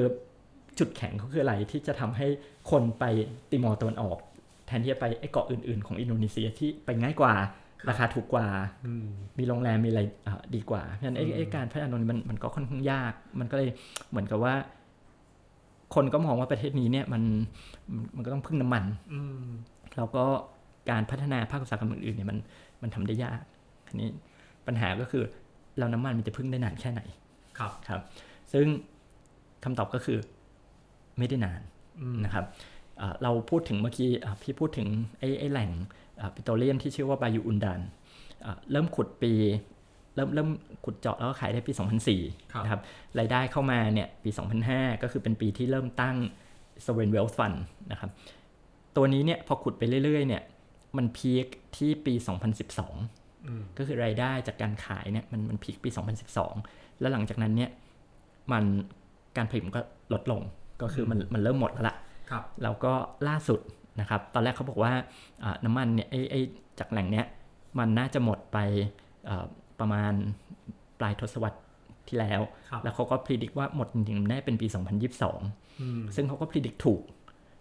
[0.79, 2.27] จุดแข็งเขาคืออะไรที่จะทำให้
[2.71, 3.03] คนไป
[3.49, 4.17] ติมอร์ตะวันออก
[4.67, 7.33] แทนที่จะไปไอ้เกาะอื่นๆ ของอินโดนีเซียที่ไปง่ายกว่า
[7.89, 8.47] ราคาถูกกว่า
[8.85, 9.05] อืม
[9.37, 13.69] มีโรงแรมมีอะไรอะดีกว่าเพราะฉะนั้นไอ้อืมไอ้การพัฒนาตรงนี้มันมันก็ค่อนข้างยาก มันก็เลย
[14.09, 14.53] เหมือนกับว่า
[15.95, 17.23] คนก็มองว่าประเทศนี้เนี่ยมัน
[17.91, 19.45] มันมันก็ต้องพึ่งน้ำมัน อืม
[19.97, 20.23] แล้วก็
[20.91, 22.37] การพัฒนาภาคอุตสาหกรรมอื่นๆเนี่ยมัน
[22.81, 23.39] มันทำได้ยาก
[23.87, 24.09] ทีนี้
[24.67, 25.23] ปัญหาก็คือ
[25.79, 27.01] เราน้ำมันมันจะพึ่งได้นานแค่ไหน
[27.57, 28.01] ครับครับ
[28.53, 28.65] ซึ่ง
[29.63, 30.17] คำตอบก็คือ
[31.17, 31.61] ไม่ได้นาน
[32.01, 32.45] อืมนะครับ
[33.01, 34.87] อ่าเราพูดถึงเมื่อกี้อ่าพี่พูดถึง
[35.19, 35.69] ไอ้ไอ้แหล่ง
[36.35, 37.79] ปิโตรเลียมที่ชื่อว่าบายูอุนดาน
[38.45, 39.33] อ่าเริ่มขุดปี
[40.15, 40.49] เริ่มเริ่ม
[40.85, 42.81] ขุดเจาะแล้วก็ขายได้ปีครับ2004นะครับ
[43.19, 44.29] รายได้เข้ามาเนี่ยปี
[44.67, 46.15] 2005 ก็คือเป็นปีที่เริ่มตั้ง
[46.85, 47.57] Sovereign Wealth Fund
[47.91, 48.11] นะครับ
[48.95, 50.43] ตัวนี้เนี่ยพอขุดไปเรื่อยๆเนี่ย
[50.97, 51.45] มันพีค
[51.77, 55.89] ที่ปี 2012อืมก็คือรายได้จากการขายเนี่ยมันมันพีคปี
[56.45, 57.69] 2012 แล้วหลังจากนั้นเนี่ย
[58.51, 58.63] มัน
[59.37, 59.81] การผลิตมันก็
[60.13, 60.41] ลดลง
[60.81, 61.95] ก็คือมันมันเริ่มหมดแล้วล่ะ
[62.29, 62.93] ครับแล้วก็
[63.27, 63.59] ล่าสุด
[63.99, 64.93] นะครับ ตอนแรกเขาบอกว่า
[65.43, 66.39] อ่าน้ำมันเนี่ยไอ้ไอ้
[66.79, 67.25] จากแหล่งเนี้ย
[67.79, 68.57] มันน่าจะหมดไป
[69.29, 69.45] อ่า
[69.79, 70.13] ประมาณ
[70.99, 71.59] ปลายทศวรรษ
[72.07, 74.67] ที่แล้วครับแล้วเขาก็พิจิตว่าหมดจริงๆแน่เป็นปี
[75.23, 77.01] 2022อืมซึ่งเขาก็พิจิตถูก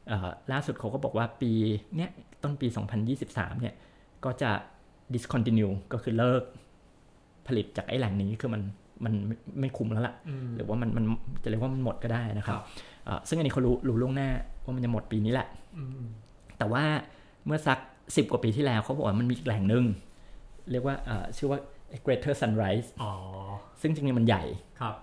[0.08, 1.52] เอ่อล่าสุดเขาก็บอกว่าปี
[1.96, 2.10] เนี้ย
[2.42, 2.66] ต้นปี
[3.14, 3.74] 2023 เนี่ย
[4.24, 4.50] ก็จะ
[5.14, 6.42] discontinue ก็คือเลิก
[7.46, 8.62] ผลิตจากไอ้แหล่งนี้คือมัน
[9.04, 11.04] มันไม่ไม่คุ้มแล้วล่ะอืมหรือว่ามันมัน
[11.42, 12.64] จะเรียกว่ามันหมดก็ได้นะครับครับ
[13.04, 14.30] เอ่อซึ่งอันนี้เขารู้รู้ล่วงหน้า
[14.64, 16.02] ว่ามันจะหมดปีนี้แหละอืม
[16.58, 16.84] แต่ว่า
[17.46, 19.84] เมื่อสัก10กว่าปีที่แล้วเขาบอกว่ามันมีอีกแหล่งหนึ่ง
[20.70, 21.58] เรียกว่าเอ่อชื่อว่า
[22.04, 23.12] Greater Sunrise อ๋อ
[23.80, 24.44] ซึ่งจริงๆมันใหญ่
[24.80, 24.94] ครับ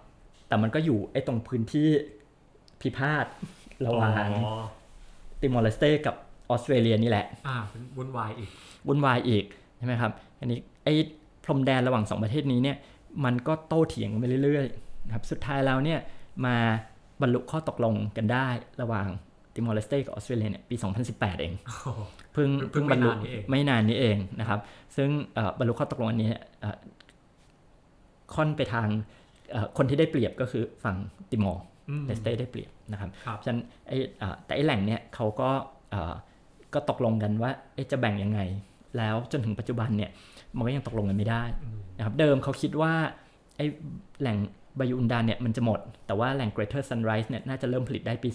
[0.48, 1.90] แต่มันก็อยู่ไอ้ตรงพื้นที่
[2.82, 3.26] พิพาท
[3.88, 4.56] ระหว่างอ๋อ
[5.42, 6.16] ติมอร์เลสเตกับ
[6.50, 8.50] ออสเตรเลียนี่แหละ อ่าเป็นวุ่นวายอีก
[8.88, 9.46] วุ่นวายอีก
[9.78, 10.94] ใช่ไหมครับ อันนี้ไอ้
[11.44, 12.78] พรมแดนระหว่างสองประเทศนี้เนี่ย
[13.26, 16.00] มันก็โต้เถียงกันไปเรื่อยๆนะครับสุดท้ายแล้วเนี่ย
[16.46, 16.56] มา
[17.22, 18.48] บรรลุข้อตกลงกันได้
[18.82, 19.08] ระหว่าง
[19.54, 20.76] ติมอร์เลสเตกับออสเตรเลียเนี่ยปี
[21.10, 21.88] 2018 เองโอ้โห
[22.34, 24.60] เพิ่งเพิ่งบรรลุไม่นานนี้เองไม่นานนี้เองนะครับ
[24.96, 26.78] ซึ่งเอ่อบรรลุข้อตกลงอันนี้เอ่อ
[28.36, 28.88] ค่อนไปทาง
[29.52, 30.96] เอ่อคนที่ได้เปรียบก็คือฝั่ง
[31.32, 35.50] ติมอร์อืมเลสเต้ได้เปรียบนะครับครับฉะนั้นไอ้อ่าแต่ไอ้แหล่งเนี่ยเขาก็
[35.94, 36.14] อ่า
[36.74, 38.40] ก็ตกลงกันว่าเอ๊ะจะแบ่งยังไง
[38.98, 40.12] แล้วจนถึงปัจจุบันเนี่ย
[40.56, 41.44] มันก็ยังตกลงกันไม่ได้
[41.98, 42.94] นะครับเดิมเขาคิดว่า
[43.58, 43.66] ไอ้
[44.22, 44.38] แหล่ง
[44.80, 48.30] บายูอุนดานเนี่ยมันจะหมด แต่ว่าแหล่ง Greater Sunrise เนี่ยน่าจะเริ่มผลิตได้ปี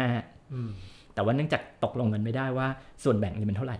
[0.00, 0.70] 2015อืม
[1.14, 2.68] แต่ว่าเนื่องจากตกลงกันไม่ได้ว่า
[3.04, 3.76] ส่วนแบ่งจะเป็นเท่าไหร่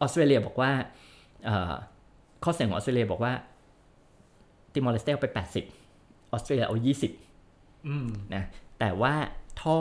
[0.00, 0.70] ออสเตรเลียบอกว่า
[1.44, 1.72] เอ่อ
[2.44, 3.32] ข้อเสนอของออสเตรเลียบอกว่า
[4.72, 6.76] ติมอร์เลสเตเอาไป 80 ออสเตรเลียเอา
[7.32, 8.44] 20อืมนะ
[8.78, 9.14] แต่ว่า
[9.62, 9.78] ท่อ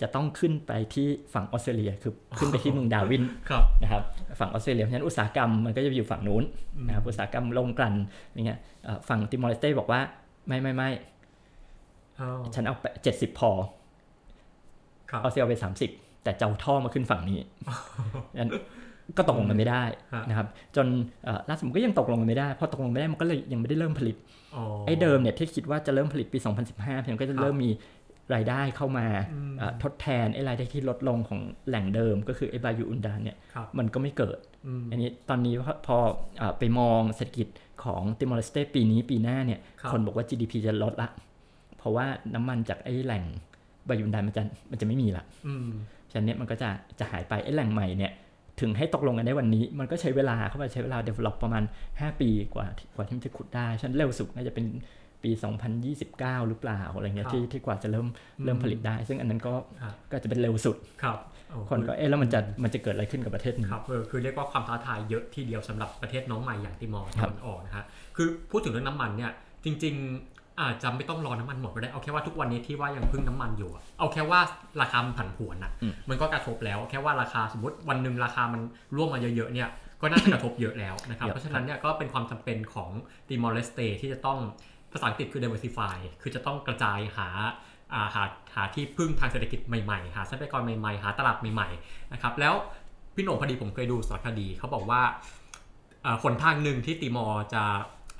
[0.00, 4.02] จะต้องขึ้นไปที่ฝั่งออสเตรเลียคือขึ้นไปที่เมืองดาร์วินครับนะครับ
[4.40, 6.42] ฝั่งออสเตรเลียเพราะฉะนั้นอุตสาหกรรมมันก็จะไปอยู่ฝั่งนู้น
[6.86, 7.94] นะครับอุตสาหกรรมโรงกลั่น
[8.34, 10.00] อย่างเงี้ยเอ่อฝั่งติมอร์เลสเตบอกว่า
[10.46, 10.90] ไม่ไม่ไม่
[12.20, 13.50] อ้าวฉันเอาไป70พอ
[15.10, 15.54] ครับ Aussie ไป
[15.88, 17.38] 30แต่จะเอาท่อมาขึ้นฝั่งนี้
[18.40, 18.52] นั้น
[19.16, 19.82] ก็ตกลงกันไม่ได้
[20.14, 20.86] ฮะนะครับ จน
[21.24, 24.16] เอ่อล่าสุดก็ยังตกลงกันไม่ได้พอตกลงไม่ได้มันก็เลยยังไม่ได้เริ่มผลิต
[24.56, 26.38] อ๋อไอ้เดิมเนี่ยที่คิดว่าจะเริ่มผลิตปี
[26.70, 27.70] 2015เพียงก็จะเริ่มมี
[28.34, 35.96] รายได้เข้ามาอืมเอ่อทดแทนไอ้รายได้ที่ลดลงของแหล่งเดิมก็คือไอ้บายูอุนดานเนี่ยครับมันก็ไม่เกิดอืมอันนี้ตอนนี้พอพอ
[36.38, 37.48] เอ่อไปมองเศรษฐกิจ
[37.84, 41.08] ของติมอร์เลสเตปีนี้ปีหน้าเนี่ยครับคนบอกว่า GDP จะลดละ
[41.78, 43.24] เพราะว่าน้ำมันจากไอ้แหล่ง
[43.88, 45.68] บายูอุนดานมันจะมันจะไม่มีละอืม
[46.10, 48.12] ฉะนั้นเนี่ยมันก็จะจะหายไปไอ้แหล่งใหม่เนี่ย
[48.60, 51.62] ถึงให้ตกลงกันได้วันนี้ มันก็ใช้เวลาเข้าไปใช้เวลา develop ประมาณ
[51.92, 54.66] 5 ปีกว่าที่กว่าที่มันจะขุดได้ ฉะนันเร็วสุดน่าจะเป็น
[55.22, 55.30] ปี
[55.90, 58.06] 2029 หรือเปล่าอะไรเงี้ยครับที่ที่กว่าจะเริ่ม
[58.44, 59.52] เริ่มผลิตได้ ซึ่งอันนั้นก็
[59.82, 61.18] ครับก็จะเป็นเร็วสุดครับ
[61.50, 67.84] โอ้คนก็เอ๊ะแล้วมันจะมันจะเกิดอะไรขึ้นกับประเทศนี้ครับเออคือเรียกว่าความท้าทายเยอะทีเดียวสำหรับประเทศน้องใหม่อย่างติมอร์ครัตะบวันออกนะฮะ
[68.16, 69.32] คือพูดถึงเรื่องน้ำมันเนี่ย
[69.64, 74.40] จริง ๆ อาจจะไม่ต้องรอน้ำมันหมดก็ได้เอาแค่ว่าทุกวันนี้ที่ว่ายังพึ่งน้ำมันอยู่อะเอาแค่ว่า
[74.80, 78.60] ราคามันผันผวนอะอืมมันก็กระทบแล้วแค่ว่าราคาสมมติวันหนึ่งราคามัน
[78.96, 79.68] ร่วงมาเยอะๆเนี่ย
[80.02, 82.90] ก็น่าจะกระทบเยอะแล้วนะครับเยอะเพราะฉะนั้นเนี่ยก็เป็นความจำเป็นของ
[83.28, 84.38] ติมอร์เลสเตที่จะต้อง
[84.92, 87.28] ภาษาอังกฤษคือ diversify คือจะต้องกระจายหา
[87.94, 92.54] อ่าหาหาที่พึ่งทางเศรษฐกิจใหม่ๆ หาทรัพยากรใหม่ๆ หาตลาดใหม่ๆนะครับแล้ว
[93.14, 95.02] พี่โหน่งพอดีผมเคยดูสารคดีเขาบอกว่า
[96.04, 97.64] อ่าหนทางหนึ่งที่ติมอร์จะ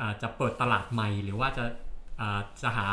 [0.01, 1.65] อ่าจะเปิดตลาดใหม่ หรือว่าจะ
[2.21, 2.87] อ่าจะหา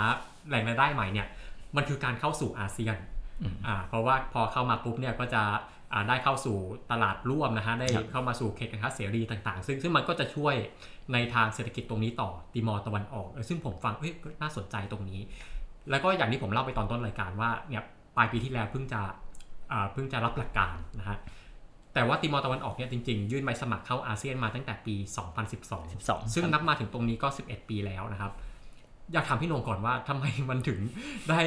[0.48, 1.28] แหล่งรายได้ใหม่เนี่ย
[1.76, 2.98] มันคือการเข้าสู่อาเซียน
[3.42, 6.58] อืมอ่าเพราะว่าพอเข้ามาปุ๊บเนี่ยก็จะอ่า ได้เข้าสู่
[6.92, 10.56] ตลาดร่วมนะฮะได้ครับเข้ามาสู่เขตการค้าเสรีต่างๆ ซึ่งซึ่งมันก็จะช่วย
[11.14, 15.22] ในทางเศรษฐกิจตรงนี้ต่อติมอร์ตะวันออกเออซึ่งผมฟังเอ้ยก็น่าสนใจตรงนี้
[15.90, 17.84] แล้วก็อย่างที่ผมเล่าไปตอนต้นรายการว่าเนี่ย
[18.18, 19.02] ปลายปีที่แล้วเพิ่งจะ
[19.72, 21.18] อ่าเพิ่งจะรับหลักการนะฮะ
[21.94, 24.96] แต่ว่าติมอร์ตะวันออกเนี่ยจริงๆ ยื่นใบสมัครเข้าอาเซียนมาตั้งแต่ปี
[25.50, 28.32] 2012 12 ซึ่งครับนับมาถึงตรงนี้ก็ 11 ปีแล้วนะครับ
[29.14, 30.80] อยากถามพี่นงก่อนว่าทำไมมันถึง
[31.30, 31.40] ได้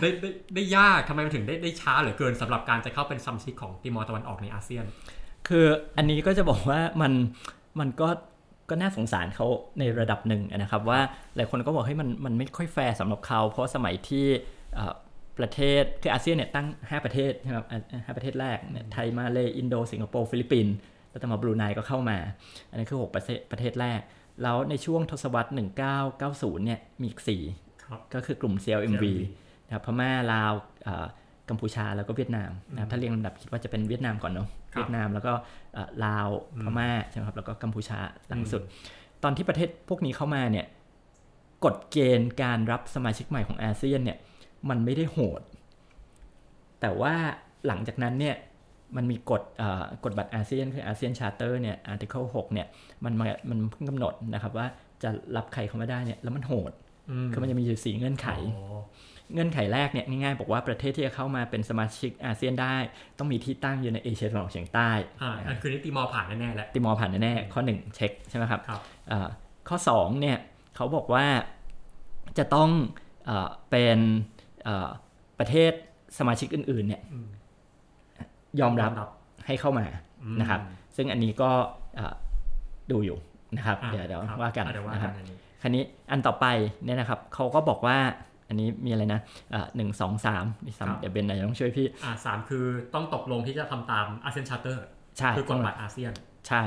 [0.00, 4.84] ได้ได้ได้ยากทำไมมันถึงได้ได้ช้าเหลือเกินสำหรับการจะเข้าเป็นสมาชิกของติมอร์ตะวันออกในอาเซียน
[5.48, 7.12] คืออันนี้ก็จะบอกว่ามัน
[7.80, 8.08] มันก็
[8.70, 9.46] ก็น่าสงสารเขา
[9.78, 11.00] ในระดับหนึ่งนะครับว่า
[11.36, 14.26] หลายคนก็บอกเฮ้ยมันมันไม่ค่อยแฟร์สำหรับเขาเพราะสมัยที่
[15.38, 17.66] ประเทศคืออาเซียนเนี่ยตั้ง 5 ประเทศใช่ไหมครับ
[18.06, 20.74] ห้าประเทศแรกเนี่ยไทยมาเลอินโดสิงคโปร์ฟิลิปปินส์
[21.10, 22.18] แล้วต่อมาบรูไนก็เข้ามา
[22.70, 24.00] อันนี้คือ 6 ประเทศประเทศแรก
[24.42, 25.50] แล้วในช่วงทศวรรษ
[26.06, 27.20] 1990 เนี่ยมีอีก
[27.84, 29.04] ครับ4ก็คือกลุ่ม CLMV
[29.66, 30.52] นะครับพม่าลาว
[30.84, 31.06] เอ่อ
[31.48, 35.32] กัมพูชาแล้วก็เวียดนามนะครับถ้าเรียงลำดับคิดว่าจะเป็นเวียดนามก่อนเนาะครับเวียดนามแล้วก็
[35.74, 36.28] เอ่อลาว
[36.62, 38.62] พม่าใช่ไหมครับแล้วก็กัมพูชาหลังสุด
[39.22, 40.66] ตอนที่ประเทศพวกนี้เข้ามาเนี่ย
[41.64, 44.18] กฎเกณฑ์การรับสมาชิกใหม่ของอาเซียนเนี่ย
[44.68, 45.42] มันไม่ได้โหด
[46.80, 47.14] แต่ว่า
[47.66, 48.36] หลังจากนั้นเนี่ย
[48.96, 52.66] มันมีกฎเอ่อกฎบัตรอาเซียนคือ ASEAN Charter เนี่ย Article 6เนี่ย
[53.04, 54.66] มันมามันเพิ่งกำหนดนะครับว่า
[55.02, 56.72] จะรับใครเข้ามาได้เนี่ยแล้วมันโหด
[57.32, 58.80] คือมันจะมีอยู่สี่เงื่อนไขอ๋อ
[59.32, 62.76] เงื่อนไขแรกเนี่ยง่ายๆบอกว่าประเทศที่จะเข้ามาเป็นสมาชิกอาเซียนได้
[63.18, 64.90] ต้องมีที่ตั้งอยู่ในเอเชียตะวันออกเฉียงใต้
[65.22, 69.28] อ่าอันคือนี่ติมอร์ผ่านแน่ๆแหละติมอร์ผ่านแน่ๆข้อ 1 เช็คใช่ไหมครับครับอ่า
[69.68, 70.38] ข้อ2เนี่ย
[70.76, 71.24] เขาบอกว่า
[72.38, 72.70] จะต้อง
[73.26, 73.98] เออเป็น
[74.64, 74.88] เอ่อ
[75.38, 75.72] ประเทศ
[76.18, 77.26] สมาชิกอื่นๆเนี่ยอืม
[78.60, 78.90] ยอมรับ
[79.46, 79.86] ให้เข้ามา
[80.22, 80.60] อืมนะครับ
[80.96, 81.50] ซึ่งอันนี้ก็
[81.96, 82.14] เอ่อ
[82.90, 83.18] ดูอยู่
[83.56, 86.46] นะครับอะเดี๋ยวเดี๋ยวครับว่ากันอะเดี๋ยวว่านะคกัรันบอันนี้คราวนี้อันต่อไป
[86.84, 87.98] เนี่ยนะครับเขาก็บอกว่า
[88.48, 94.84] อันนี้มีอะไรนะเอ่อหนึ่งสองสามมีครับซ้ำเดี๋ยวเบนไหนจะต้องช่วยพี่อ่าสามคือต้องตกลงที่จะทำตามอาเซียนชาร์เตอร์
[95.18, 96.12] ใช่คือกฎบัตรอาเซียน
[96.48, 96.62] ใช่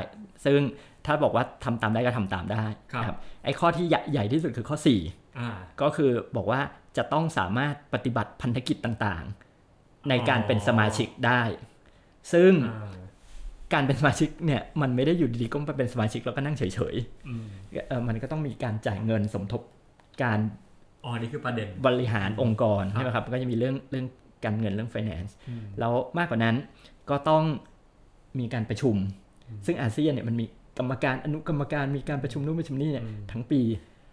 [0.45, 0.59] ซึ่ง
[1.05, 5.49] ถ้าบอกว่าทำตามได้ก็ทำตามได้ครับนะไอ้ข้อที่ใหญ่ใหญ่ที่สุดคือข้อ4อ่า
[5.81, 6.59] ก็คือบอกว่า
[6.97, 11.41] จะต้องสามารถปฏิบัติพันธกิจต่างๆ ในการอ๋อเป็นสมาชิกได้
[12.34, 12.95] ซึ่งอ่า
[13.73, 16.63] การเป็นสมาชิกเนี่ยมันไม่ได้อยู่ดีๆก็มาเป็นสมาชิกแล้วก็นั่งเฉ
[16.93, 16.95] ย
[17.28, 19.61] อืมๆเออมันก็ต้องมีการจ่ายเงินสมทบ
[20.23, 20.39] การ
[21.03, 24.05] อ๋อนี่คือประเด็นบริหารองค์กรครับใช่ไหมครับก็จะมีเรื่องเรื่อง
[24.45, 26.55] การเงินเรื่อง finance อืมแล้วมากกว่านั้น
[27.09, 27.43] ก็ต้อง
[28.39, 28.95] มีการประชุม
[29.65, 30.45] ซึ่งอาเซียนเนี่ยมันมี
[30.78, 33.61] กรรมการอนุกรรมการมีการประชุมนู่นประชุมนี่เนี่ยอืมทั้งปี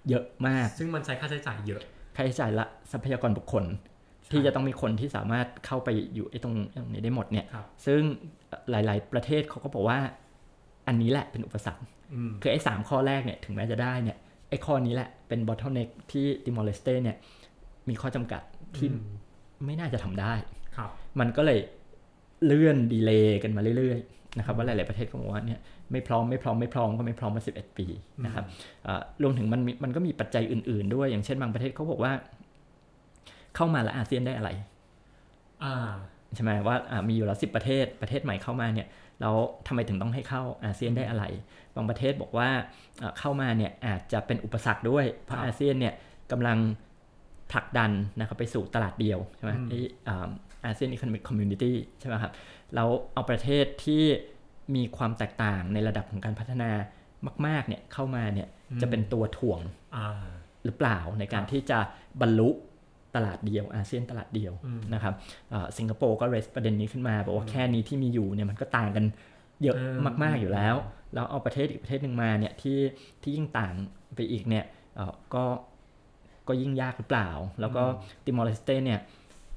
[0.09, 1.83] เยอะมาก ซึ่งมันใช้ค่าใช้จ่ายเยอะ
[2.17, 3.65] ค่าใช้จ่ายละทรัพยากรบุคคล
[4.31, 8.01] ที่จะต้องมีคนที่สามารถเข้าไปอยู่ไอ้ตรงตรงนี้ได้หมดเนี่ยครับซึ่ง
[8.71, 9.99] หลาย ๆ ประเทศเขาก็บอกว่า
[10.89, 11.83] อันนี้แหละเป็นอุปสรรค
[12.15, 14.17] อืมคือไอ้สามข้อแรกเนี่ยถึงแม้จะได้เนี่ย
[14.49, 17.17] ไอ้ข้อนี้แหละเป็น bottleneck ที่ติมอร์เลสเตเนี่ย
[17.89, 18.43] มีข้อจำกัด
[18.77, 19.05] ที่อืม
[19.67, 20.35] ไม่น่าจะทำได้
[20.77, 21.59] ครับมันก็เลย
[22.45, 25.61] เลื่อนดีเลย์กันมาเรื่อย ๆ นะครับ ว่าหลาย ๆ ประเทศก็บอกว่าเนี่ย
[25.93, 27.87] ไม่พร้อมไม่พร้อมไม่พร้อมก็ไม่พร้อมมา 11 ปี
[28.25, 28.45] นะครับ
[28.87, 32.13] อ่ารวมถึงมันมีมันก็มีปัจจัยอื่น ๆ ด้วยอย่างเช่นบางประเทศเขาบอกว่า
[33.57, 34.51] เข้ามาแล้วอาเซียนได้อะไร
[35.65, 35.93] อ่า
[36.35, 38.89] ใช่ไหมว่าอ่ามีอยู่แล้วสิประเทศประเทศใหม่เข้ามาเนี่ย
[39.21, 39.35] แล้ว
[39.67, 41.25] ทำไมถึงต้องให้เข้าอาเซียนได้อะไร
[41.75, 42.49] บางประเทศบอกว่า
[43.01, 45.95] อ่าเข้ามาเนี่ยอาจจะเป็นอุปสรรคด้วยเพราะครับอาเซียนเนี่ย
[46.33, 46.59] กำลัง
[47.53, 49.75] ผลักดันนะครับไปสู่ตลาดเดียวใช่ไหมอืมไอ
[50.65, 52.33] อาเซียนอี c o นมิ c คอมมูนิตี้ใช่ไหมครับ
[52.75, 54.03] เราเอาประเทศที่
[54.75, 56.71] มีความแตกต่างในระดับของการพัฒนา
[57.47, 58.49] มาก ๆเนี่ยเข้ามาเนี่ย
[58.81, 59.61] จะเป็นตัวถ่วง
[59.97, 60.07] อ่า
[60.65, 61.79] หรือเปล่าในการที่จะ
[62.21, 62.51] บรรลุ
[63.17, 65.15] ตลาดเดียวอาเซียนตลาดเดียวอืมนะครับ
[65.51, 69.05] เอ่อสิงคโปร์ก็ raise ประเด็นนี้ขึ้นมาบอกว่าแค่นี้ที่มีอยู่เนี่ยมันก็ต่างกัน
[69.63, 70.75] เยอะเออมาก ๆอยู่แล้ว
[71.15, 72.79] แล้วเอาประเทศอีกประเทศหนึ่งมาเนี่ยที่
[73.23, 73.75] ที่ยิ่งต่าง
[74.15, 75.45] ไปอีกเนี่ยเอ่อก็
[76.49, 77.29] ก็ยิ่งยากหรือเปล่า
[77.61, 77.83] แล้วก็
[78.25, 79.01] ติมอร์เลสเตเนี่ย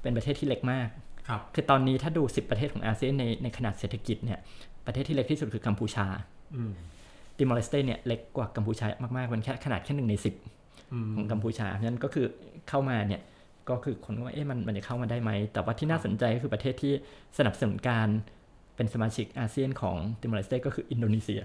[0.02, 0.88] เป็นประเทศที่เล็กมาก
[1.28, 4.38] ครับคือตอนนี้ถ้าดู 10 ประเทศของอาเซียนในในขนาดเศรษฐกิจเนี่ย
[4.86, 6.06] ประเทศที่เล็กที่สุดคือกัมพูชา
[6.56, 6.72] อืม
[7.36, 8.86] ติมอร์เลสเตเนี่ยเล็กกว่ากัมพูชา
[9.16, 10.34] มากๆมันแค่ขนาดแค่หนึ่งในสิบ
[10.92, 12.26] อืมของกัมพูชาเพราะฉะนั้นก็คือ
[12.68, 13.20] เข้ามาเนี่ย
[13.70, 16.92] ก็คือคนก็ว่าเอ๊ะมันมันจะเข้ามาได้ไหม แต่ว่าที่น่าสนใจก็คือประเทศที่
[17.38, 18.08] สนับสนุนการ
[18.76, 21.42] เป็นสมาชิกอาเซียนของติมอร์เลสเตก็คืออินโดนีเซีย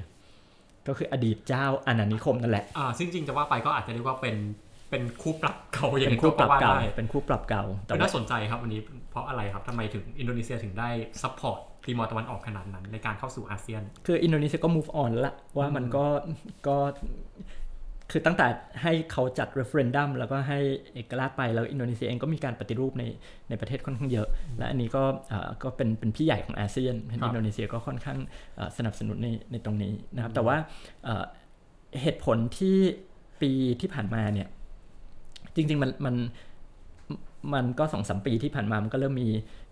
[0.88, 4.36] ก็คืออดีตเจ้าอาณานิคมนั่นแหละอ่าซึ่งจริงจะว่าไปก็อาจจะเรียกว่าเป็น
[4.90, 10.90] เป็นคู่ปรับเก่าอย่างเป็นนี้คู่ปรับว่าเก่าได้เป็นคู่ปรับเก่า แต่แต่ว่าน่าสนใจครับวันนี้เพราะอะไรครับทำไมถึงอินโดนีเซียถึงได้
[11.22, 16.06] support ติมอร์ตะวันออกขนาดนั้นในการเข้าสู่อาเซียน คืออินโดนีเซียก็ move on แล้วละว่ามันก็
[16.68, 16.78] ก็
[18.12, 18.48] คือตั้งแต่
[18.82, 20.60] ให้เขาจัด referendum แล้วก็ให้
[20.94, 23.04] เอกราชไปแล้วอินโดนีเซียเองก็มีการปฏิรูปใน
[23.50, 26.96] ในประเทศค่อนข้างเยอะ และอันนี้ก็เอ่อก็เป็นเป็นพี่ใหญ่ของอาเซียน
[27.26, 28.20] อินโดนีเซียก็ค่อนข้าง
[28.78, 30.58] สนับสนุนในในตรงนี้นะครับแต่ว่า
[32.02, 32.78] เหตุผลที่
[33.42, 33.52] ปี
[33.82, 34.48] ที่ผ่านมาเนี่ย
[35.56, 36.16] จริงๆมันมัน
[37.54, 39.30] มันก็สองสามปีที่ผ่านมามันก็เริ่มมี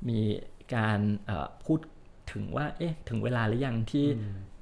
[0.09, 0.19] มี
[0.75, 0.99] การ
[1.65, 1.79] พูด
[2.31, 4.05] ถึงว่าเอ๊ะถึงเวลาหรือยังที่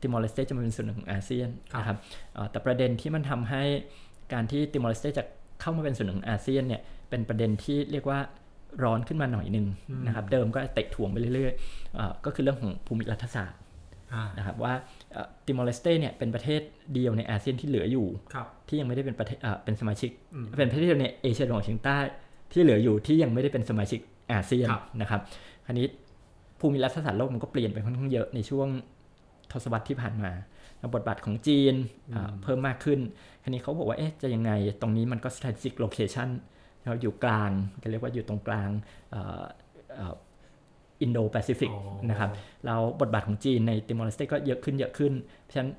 [0.02, 1.98] ติมอร์เลสเตจะมาเป็นส่วนหนึ่งของอาเซียนครับนะครับ
[2.34, 3.64] เอ่อแต่ประเด็นที่มันทำให้
[4.34, 5.24] การที่ติมอร์เลสเตจะ
[5.62, 8.20] เข้ามาเป็นส่วนหนึ่งของอาเซียนเนี่ยเป็นประเด็นที่เรียกว่า
[8.84, 9.66] ร้อนขึ้นมาหน่อยหนึ่ง
[10.06, 13.60] นะครับ เดิมก็เตะถ่วงไปเรื่อยๆเอ่อก็คือเรื่องของภูมิรัฐศาสตร์
[14.14, 14.74] อ่านะครับว่า
[15.46, 16.62] ติมอร์เลสเตเนี่ยเป็นประเทศ
[16.94, 21.98] เดียวในอาเซียนที่เหลืออยู่ครับที่ยังไม่ได้เป็นประเทศเอ่อเป็นสมาชิกอืมเป็นประเทศเดียวในเอเชียตะวันออกเฉียงใต้
[22.52, 24.00] ที่เหลืออยู่ที่ยังไม่ได้เป็นสมาชิก
[24.32, 25.22] อาเซียนครับนะครับ
[25.66, 25.88] คราวนี้
[26.60, 28.68] ภูมิรัฐศาสตร์โลกมันก็เปลี่ยนไปค่อนข้างเยอะในช่วง
[29.52, 30.32] ทศวรรษที่ผ่านมา
[30.96, 31.76] บทบาทของจีน
[32.16, 33.00] อ่าเพิ่มมากขึ้น
[33.44, 36.30] คราวนี้เขาบอกว่าเอ๊ะจะยังไง ตรงนี้มันก็ strategic location
[36.86, 38.70] เราอยู่กลางก็เรียกว่าอยู่ตรงกลาง
[41.02, 42.30] อินโดแปซิฟิกอ๋อนะครับ
[42.66, 45.72] แล้วบทบาทของจีนในติมอร์เลสเตก็เยอะขึ้นเยอะขึ้น เพราะฉะนั้น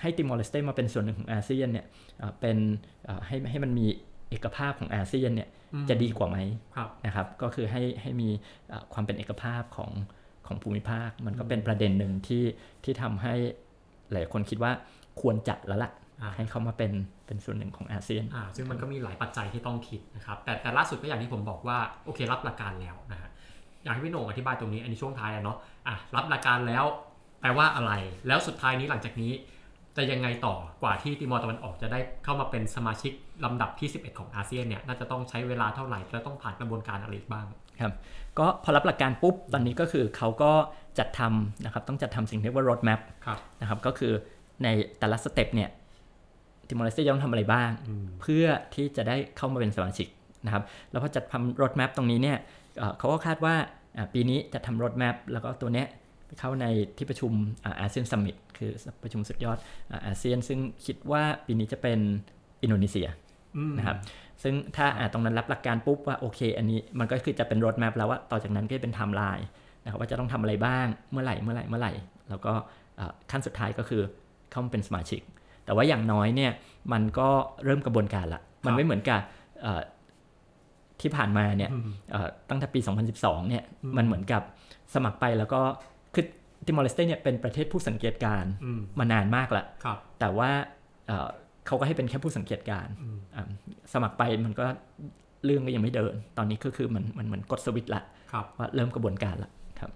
[0.00, 1.86] ให้ติมอร์เลสเตมาเป็นส่วนหนึ่งของอาเซียนเนี่ย
[2.18, 2.56] เอ่อเป็น
[3.04, 3.86] เอ่อให้ให้มันมี
[4.30, 5.48] เอกภาพของอาเซียนเนี่ย
[5.88, 6.38] จะดีกว่าไหม
[6.76, 8.28] ครับนะครับ ก็คือให้ให้มี
[8.68, 9.90] เอ่อความเป็นเอกภาพของ
[10.48, 12.44] ของภูมิภาค มันก็เป็นประเด็นหนึ่งที่
[12.84, 13.34] ที่ทำให้
[14.12, 14.72] หลายคนคิดว่า
[15.20, 15.90] ควรจัดแล้วล่ะ
[16.22, 16.92] อ่าให้เขามาเป็น
[17.26, 23.30] เป็นส่วนหนึ่งของอาเซียนอ่าซึ่งมันก็มีหลายปัจจัยที่ต้องคิดนะครับแต่แต่ล่าสุดก็อย่างที่ผมบอกว่าโอเครับหลักการแล้วนะฮะ
[23.82, 26.84] อยากให้พี่โหน่งอธิบายตรงนี้อันนี้ช่วงท้ายอะเนาะอะรับหลักการแล้ว
[27.40, 27.92] แปลว่าอะไร
[28.26, 29.32] แล้วสุดท้ายนี้หลังจากนี้
[29.96, 33.12] จะยังไงต่อกว่าที่ติมอร์ตะวันออกจะได้เข้ามาเป็นสมาชิก
[33.44, 37.46] ลำดับที่ 11 ของอาเซียนเนี่ยน่าจะต้องใช้เวลาเท่าไหร่และต้องผ่านกระบวนการอะไรอีกบ้าง
[37.80, 37.92] ครับ
[38.38, 40.52] ก็พอรับหลักการปุ๊บตอนนี้ก็คือเขาก็
[40.98, 44.12] จัดทำนะครับต้องจัดทำสิ่งที่เรียกว่า road map ครับนะครับก็คือ
[44.64, 44.68] ใน
[44.98, 45.70] แต่ละ step เนี่ย
[46.68, 47.70] ติมอร์เลสเตจะต้องทำอะไรบ้าง
[48.20, 50.08] เพื่อที่จะได้เข้ามาเป็นสมาชิก
[50.44, 52.38] นะครับแล้วพอจัดทำ road map ตรงนี้เนี่ย
[52.78, 53.54] เอ่อเขาก็คาดว่า
[53.96, 55.86] อ่าปีนี้จะทำ road map แล้วก็ตัวเนี้ย
[56.26, 56.66] ไปเข้าใน
[56.98, 57.32] ที่ประชุม
[57.80, 58.70] ASEAN Summit คือ
[59.02, 59.58] ประชุมสุดยอด
[59.92, 61.98] อาอาเซียน ซึ่งคิดว่าปีนี้จะเป็น
[62.62, 63.25] อินโดนีเซียอืม
[63.78, 63.96] นะครับ
[64.42, 69.46] ซึ่งถ้าอ่าตรงนั้นรับหลักการปุ๊บว่าโอเค อันนี้มันก็คือจะเป็น road map แล้วว่าต่อจากนั้นก็จะเป็นไทม์ไลน์
[69.82, 71.92] นะครับว่าจะต้องทำอะไรบ้างเมื่อไหร่เมื่อไหร่เมื่อไหร่
[72.28, 72.52] แล้วก็
[72.98, 74.02] อ่าขั้นสุดท้ายก็คือ
[74.50, 75.20] เข้ามาเป็นสมาชิก
[75.64, 76.52] แต่ว่าอย่างน้อยเนี่ย
[76.92, 77.28] มันก็
[77.64, 79.20] เริ่มกระบวนการละมันไม่เหมือนกับ
[79.62, 79.82] เอ่อ
[81.00, 81.70] ที่ผ่านมาเนี่ย
[82.12, 82.80] เอ่อตั้งแต่ปี
[83.14, 83.64] 2012 เนี่ย
[83.96, 84.42] มันเหมือนกับ
[84.94, 85.60] สมัครไปแล้วก็
[86.14, 86.24] คือ
[86.66, 90.50] ติมอร์เลสเตเนี่ยเป็นประเทศผู้สังเกตการณ์อืมมานานมากละครับแต่ว่า
[91.66, 92.94] เอ่อเขาก็ให้เป็นแค่ผู้สังเกตการณ์
[93.36, 93.48] อ่า
[93.92, 94.66] สมัครไปมันก็
[95.44, 98.02] เรื่องก็ยังไม่เดิน ตอนนี้ก็คือมันมันเหมือนกดสวิตช์ละ
[98.32, 99.50] ครับว่าเริ่มกระบวนการละ
[99.80, 99.90] ครับ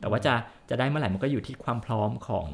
[0.00, 0.34] แต่ว่าจะ
[0.70, 2.46] จะได้เมื่อไหร่มันก็อยู่ที่ความพร้อมของ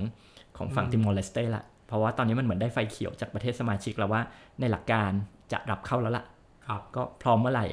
[0.56, 4.20] ของฝั่งติมอร์เลสเตละเพราะว่าตอนนี้มันเหมือนได้ไฟเขียวจากประเทศสมาชิกแล้วว่า
[4.60, 5.10] ในหลักการ
[5.52, 6.24] จะรับเข้าแล้วละ
[6.66, 7.66] ครับก็พร้อมเมื่อไหร่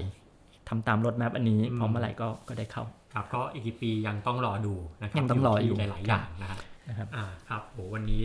[0.70, 2.84] ทำตามรถแมพอันนี้อืมพร้อมเมื่อไหร่ก็ก็ได้เข้า
[3.14, 8.24] ครับก็อีกกี่ปียังต้องรอดูนะครับยังต้องรออยู่ที่หลายๆอย่างนะครับนะครับอ่าครับโหวันนี้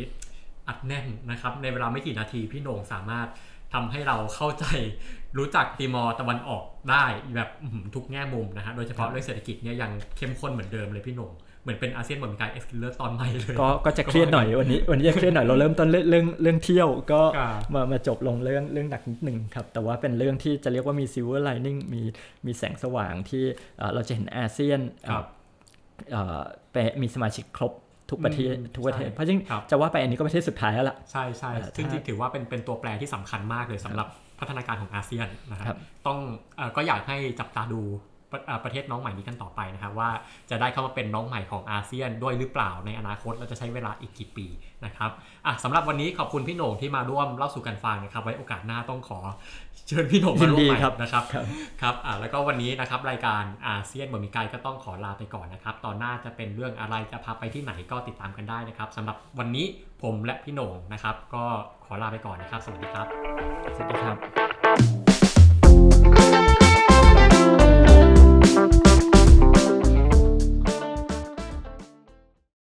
[0.69, 3.29] อัดแน่นนะครับ ในเวลาไม่กี่นาทีพี่โหน่งสามารถ
[3.75, 4.65] ทำให้เราเข้าใจ
[5.39, 7.05] รู้จักติมอร์ตะวันออกได้
[7.35, 22.03] แบบอื้อหือทุกแง่มุมนะฮะโดยเฉพาะครับเรื่องเศรษฐกิจเนี่ยยังเข้มข้นเหมือนเดิมเลยพี่โหน่งเหมือนเป็นอาเซียนเหมือนกันเอ็กซ์เลอร์ตอนใหม่เลยก็ก็จะเครียดหน่อยวันนี้วันนี้จะเครียดหน่อยเราเริ่มต้นเรื่องเรื่องเรื่องเที่ยวก็ครับมามาจบลงเรื่องเรื่องหนักนิดหนึ่งครับ แต่ว่าเป็นเรื่องที่จะเรียกว่ามี silver lining มี
[22.47, 23.45] มีแสงสว่างที่
[23.79, 25.25] เอ่อเราจะเห็นอาเซียนครับ
[26.11, 26.43] เอ่อ
[26.73, 27.73] เปมีสมาชิกครบ
[28.11, 34.07] ทุกประเทศอืมทุกประเทศใช่เพราะจริงครับจะว่าไปอันนี้ก็ประเทศสุดท้ายแล้วล่ะใช่ใช่เอ่อซึ่งถ้าถือว่าเป็นเป็นตัวแปรที่สำคัญมากเลยสำหรับ
[34.41, 36.19] พัฒนาการของอาเซียนนะคครัรับบต้อง
[36.57, 37.81] เอ่อก็อยากให้จับตาดู
[38.35, 40.11] ประเอ่อประเทศน้องใหม่นี้กันต่อไปนะครับว่า
[40.51, 44.47] จะได้เข้ามาเป็นน้องใหม่ของอาเซียนด้วยหรือเปล่าในอนาคตเราจะใช้เวลาอีกกี่ปี
[44.85, 45.11] นะครับ
[45.47, 49.19] อะสำหรับวันนี้ขอบคุณพี่โหน่งที่มาร่วมเล่าสู่กันฟังนะครับไว้โอกาสหน้าต้องขอ
[49.89, 51.45] เชิญพี่โหน่งมาร่วมยินดีใหม่ครับนะครับครับ
[51.83, 59.67] ครับอ่าแล้วก็วันนี้นะครับรายการอาเซียนบะหมี่ไก่ก็ต้องขอลาไปก่อนนะครับตอนหน้าจะเป็นเรื่องอะไรจะพาไปที่ไหนก็ติดตามกันได้นะครับสำหรับวันนี้
[60.03, 61.45] ผมและพี่โหน่งนะครับ ก็
[61.85, 63.07] ขอลาไปก่อนนะครับ สวัสดีครับ
[63.77, 64.54] สวัสดีครับ